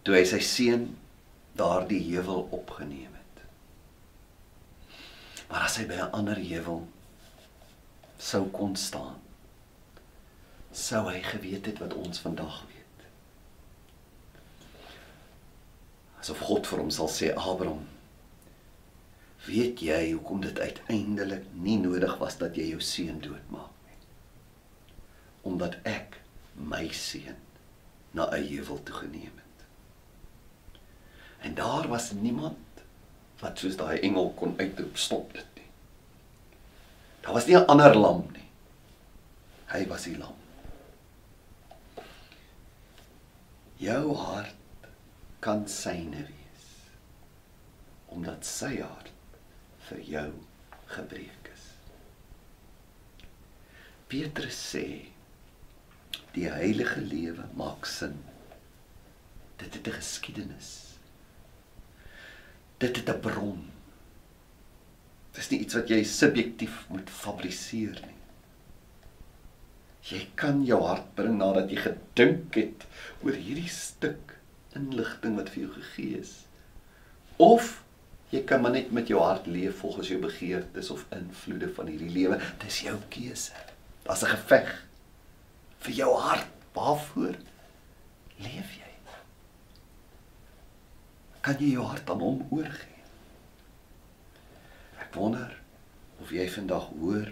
toe 0.01 0.15
hy 0.15 0.25
sy 0.27 0.39
seun 0.45 0.85
daardie 1.59 2.01
heuwel 2.11 2.47
opgeneem 2.55 3.13
het. 3.13 3.43
Maar 5.49 5.65
as 5.67 5.77
hy 5.81 5.85
by 5.89 5.97
'n 6.03 6.13
ander 6.15 6.37
heuwel 6.37 6.87
sou 8.17 8.45
kon 8.49 8.75
staan, 8.75 9.19
sou 10.71 11.07
hy 11.09 11.21
geweet 11.23 11.65
het 11.65 11.79
wat 11.79 11.93
ons 11.93 12.19
vandag 12.19 12.63
weet. 12.67 13.05
Asof 16.19 16.39
God 16.39 16.67
vir 16.67 16.79
hom 16.79 16.91
sal 16.91 17.07
sê 17.07 17.33
Abraham, 17.35 17.87
weet 19.45 19.79
jy 19.79 20.11
hoekom 20.11 20.41
dit 20.41 20.59
uiteindelik 20.59 21.45
nie 21.53 21.77
nodig 21.79 22.17
was 22.19 22.37
dat 22.37 22.57
jy 22.59 22.69
jou 22.73 22.81
seun 22.83 23.19
doodmaak 23.23 23.75
nie? 23.87 23.99
Omdat 25.51 25.77
ek 25.87 26.19
my 26.55 26.87
seun 26.91 27.37
na 28.11 28.29
'n 28.29 28.43
heuwel 28.43 28.83
toe 28.83 28.95
geneem 28.95 29.35
het. 29.35 29.65
En 31.39 31.55
daar 31.55 31.87
was 31.87 32.11
niemand 32.11 32.57
wat 33.39 33.59
soos 33.59 33.77
daai 33.77 33.99
engel 33.99 34.33
kon 34.35 34.55
uitroep 34.59 34.97
stop 34.97 35.33
dit 35.33 35.45
nie. 35.55 35.69
Daar 37.21 37.33
was 37.33 37.45
nie 37.45 37.55
'n 37.55 37.65
ander 37.65 37.95
lam 37.95 38.27
nie. 38.33 38.49
Hy 39.65 39.87
was 39.87 40.03
die 40.03 40.17
lam. 40.17 40.35
Jou 43.77 44.15
hart 44.15 44.55
kan 45.39 45.67
syne 45.67 46.25
wees 46.27 46.65
omdat 48.05 48.45
sy 48.45 48.79
hart 48.81 49.08
vir 49.89 50.01
jou 50.13 50.27
gebreek 50.95 51.49
is. 51.53 51.65
Petrus 54.09 54.57
sê 54.73 54.85
Die 56.35 56.45
heilige 56.49 57.01
lewe 57.01 57.47
maak 57.57 57.87
sin. 57.89 58.19
Dit 59.57 59.73
het 59.73 59.87
'n 59.87 59.97
geskiedenis. 59.97 60.69
Dit 62.77 62.95
het 62.95 63.09
'n 63.09 63.19
bron. 63.19 63.71
Dit 65.31 65.41
is 65.43 65.49
nie 65.49 65.59
iets 65.59 65.73
wat 65.73 65.89
jy 65.89 66.03
subjektief 66.03 66.85
moet 66.89 67.09
fabriseer 67.09 67.99
nie. 68.05 68.19
Jy 70.01 70.29
kan 70.35 70.65
jou 70.65 70.81
hart 70.83 71.15
bring 71.15 71.37
nadat 71.37 71.69
jy 71.69 71.75
gedink 71.75 72.55
het 72.55 72.85
oor 73.23 73.33
hierdie 73.33 73.69
stuk 73.69 74.39
inligting 74.75 75.35
wat 75.35 75.49
vir 75.49 75.63
jou 75.63 75.73
gegee 75.73 76.19
is. 76.19 76.45
Of 77.37 77.83
jy 78.29 78.43
kan 78.45 78.61
maar 78.61 78.75
net 78.75 78.91
met 78.91 79.07
jou 79.09 79.21
hart 79.21 79.47
leef 79.49 79.79
volgens 79.81 80.07
jou 80.07 80.19
begeertes 80.21 80.89
of 80.93 81.05
invloede 81.15 81.71
van 81.73 81.87
hierdie 81.89 82.11
lewe. 82.13 82.39
Dis 82.61 82.81
jou 82.85 82.97
keuse. 83.09 83.53
Daar's 84.03 84.23
'n 84.23 84.35
geveg 84.35 84.85
vir 85.79 85.93
jou 85.93 86.13
hart. 86.15 86.47
Waarvoor 86.73 87.35
leef 88.37 88.69
jy? 88.77 88.89
Kan 91.41 91.55
jy 91.59 91.71
jou 91.71 91.85
hart 91.87 92.09
aan 92.09 92.19
hom 92.19 92.47
oorgee? 92.51 93.03
Ek 94.99 95.13
wonder 95.15 95.55
of 96.21 96.31
jy 96.35 96.49
vandag 96.51 96.89
hoor 96.99 97.31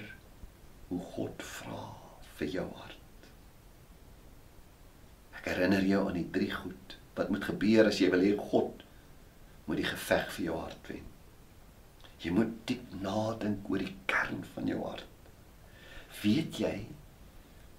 hoe 0.88 1.00
God 1.14 1.44
vra 1.44 1.82
vir 2.40 2.48
jou 2.48 2.66
hart. 2.80 3.28
Ek 5.38 5.52
herinner 5.52 5.84
jou 5.86 6.06
aan 6.08 6.20
die 6.22 6.30
drie 6.32 6.52
goed 6.52 6.96
wat 7.18 7.30
moet 7.34 7.44
gebeur 7.50 7.90
as 7.90 8.00
jy 8.00 8.10
wil 8.14 8.24
hê 8.24 8.34
God 8.52 8.87
moet 9.68 9.82
die 9.82 9.88
geveg 9.88 10.32
vir 10.38 10.46
jou 10.48 10.58
hart 10.62 10.90
wen. 10.92 11.06
Jy 12.24 12.34
moet 12.34 12.54
diep 12.70 12.96
nadink 13.04 13.68
oor 13.70 13.84
die 13.84 13.94
kern 14.10 14.42
van 14.56 14.70
jou 14.72 14.80
hart. 14.82 15.06
Weet 16.24 16.58
jy 16.64 16.74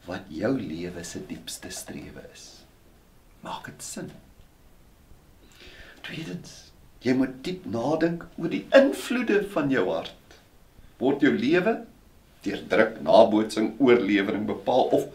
wat 0.06 0.30
jou 0.32 0.54
lewe 0.60 1.02
se 1.04 1.20
diepste 1.28 1.72
strewe 1.74 2.22
is. 2.30 2.46
Maak 3.42 3.66
dit 3.70 3.84
sin. 3.84 4.12
Tweedens, 6.06 6.70
jy 7.04 7.16
moet 7.18 7.40
diep 7.44 7.66
nadink 7.68 8.24
oor 8.38 8.52
die 8.52 8.64
invloede 8.76 9.42
van 9.52 9.72
jou 9.74 9.88
hart. 9.90 10.38
Word 11.02 11.24
jou 11.26 11.34
lewe 11.34 11.80
deur 12.46 12.60
druk, 12.70 13.00
nabootsing, 13.02 13.72
oorlewering 13.82 14.46
bepaal 14.46 14.92
of 14.94 15.08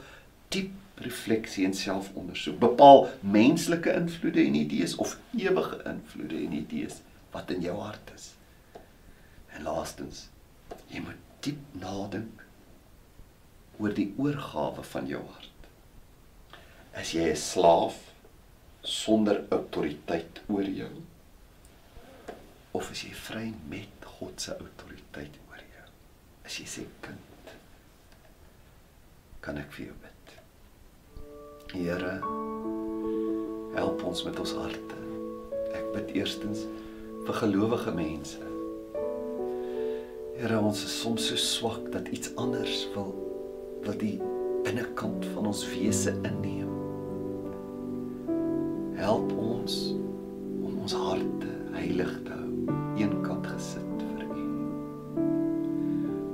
diep 0.54 0.74
refleksie 1.02 1.66
en 1.66 1.74
selfondersoek 1.74 2.60
bepaal 2.60 3.08
menslike 3.20 3.94
invloede 3.94 4.44
en 4.46 4.56
idees 4.56 4.96
of 4.96 5.18
ewige 5.38 5.82
invloede 5.90 6.38
en 6.38 6.54
idees 6.54 7.02
wat 7.34 7.50
in 7.50 7.62
jou 7.66 7.78
hart 7.80 8.12
is. 8.16 8.30
En 9.58 9.66
laastens, 9.66 10.28
jy 10.94 11.02
moet 11.02 11.20
diep 11.46 11.60
nadink 11.82 12.44
oor 13.82 13.94
die 13.98 14.12
oorgawe 14.22 14.86
van 14.94 15.10
jou 15.10 15.22
hart. 15.22 15.50
As 16.94 17.14
jy 17.14 17.32
'n 17.32 17.36
slaaf 17.36 17.98
sonder 18.84 19.44
autoriteit 19.50 20.42
oor 20.48 20.68
jou 20.68 20.92
of 22.72 22.92
as 22.92 23.04
jy 23.06 23.14
vry 23.14 23.54
met 23.70 24.08
God 24.18 24.42
se 24.42 24.52
autoriteit 24.52 25.38
oor 25.50 25.62
jou. 25.62 25.86
As 26.46 26.58
jy 26.60 26.66
sê 26.66 26.86
kind, 27.02 27.54
kan 29.42 29.58
ek 29.58 29.72
vir 29.72 29.86
jou 29.88 29.96
bid. 30.02 30.13
Here, 31.74 32.20
help 33.74 34.04
ons 34.06 34.20
met 34.28 34.38
ons 34.38 34.52
harte. 34.60 34.98
Ek 35.74 35.88
bid 35.96 36.12
eerstens 36.20 36.68
vir 37.26 37.38
gelowige 37.40 37.90
mense. 37.98 38.38
Here, 40.38 40.60
ons 40.60 40.84
is 40.86 40.94
soms 41.02 41.32
so 41.32 41.40
swak 41.42 41.88
dat 41.96 42.12
iets 42.14 42.30
anders 42.38 42.84
wil 42.94 43.10
wil 43.88 43.98
die 44.00 44.20
binnekant 44.68 45.26
van 45.34 45.50
ons 45.50 45.64
wese 45.72 46.14
inneem. 46.22 46.70
Help 49.02 49.34
ons 49.34 49.80
om 50.62 50.78
ons 50.78 50.96
harte 51.08 51.56
heilig 51.74 52.14
te 52.28 52.38
hou, 52.38 52.78
eenkant 53.02 53.50
gesit 53.50 54.06
vir 54.12 54.30
U. 54.30 54.46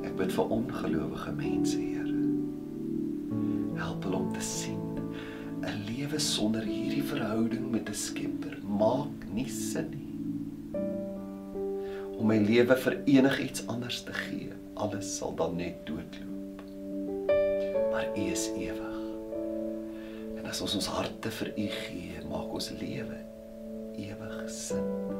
Ek 0.03 0.19
bid 0.19 0.35
vir 0.35 0.53
ongelowige 0.59 1.33
mense, 1.39 1.79
Here. 1.79 1.98
Lewe 6.09 6.21
sonder 6.25 6.63
hierdie 6.65 7.03
verhouding 7.05 7.69
met 7.69 7.89
'n 7.89 7.93
Skepper 7.93 8.57
maak 8.65 9.29
nie 9.29 9.49
sin 9.49 9.89
nie. 9.93 10.79
Om 12.17 12.25
my 12.25 12.37
lewe 12.37 12.75
vir 12.75 12.97
enigiets 13.05 13.67
anders 13.67 14.01
te 14.03 14.13
gee, 14.13 14.49
alles 14.73 15.17
sal 15.17 15.35
dan 15.35 15.55
net 15.55 15.85
doodloop 15.85 16.29
maar 17.91 18.07
U 18.15 18.21
is 18.31 18.49
ewig. 18.57 18.97
En 20.37 20.45
as 20.45 20.61
ons 20.61 20.75
ons 20.75 20.87
harte 20.87 21.29
vir 21.31 21.53
U 21.55 21.67
gee, 21.67 22.25
maak 22.29 22.53
ons 22.53 22.69
lewe 22.69 23.17
ewig 23.97 24.49
sin. 24.49 25.18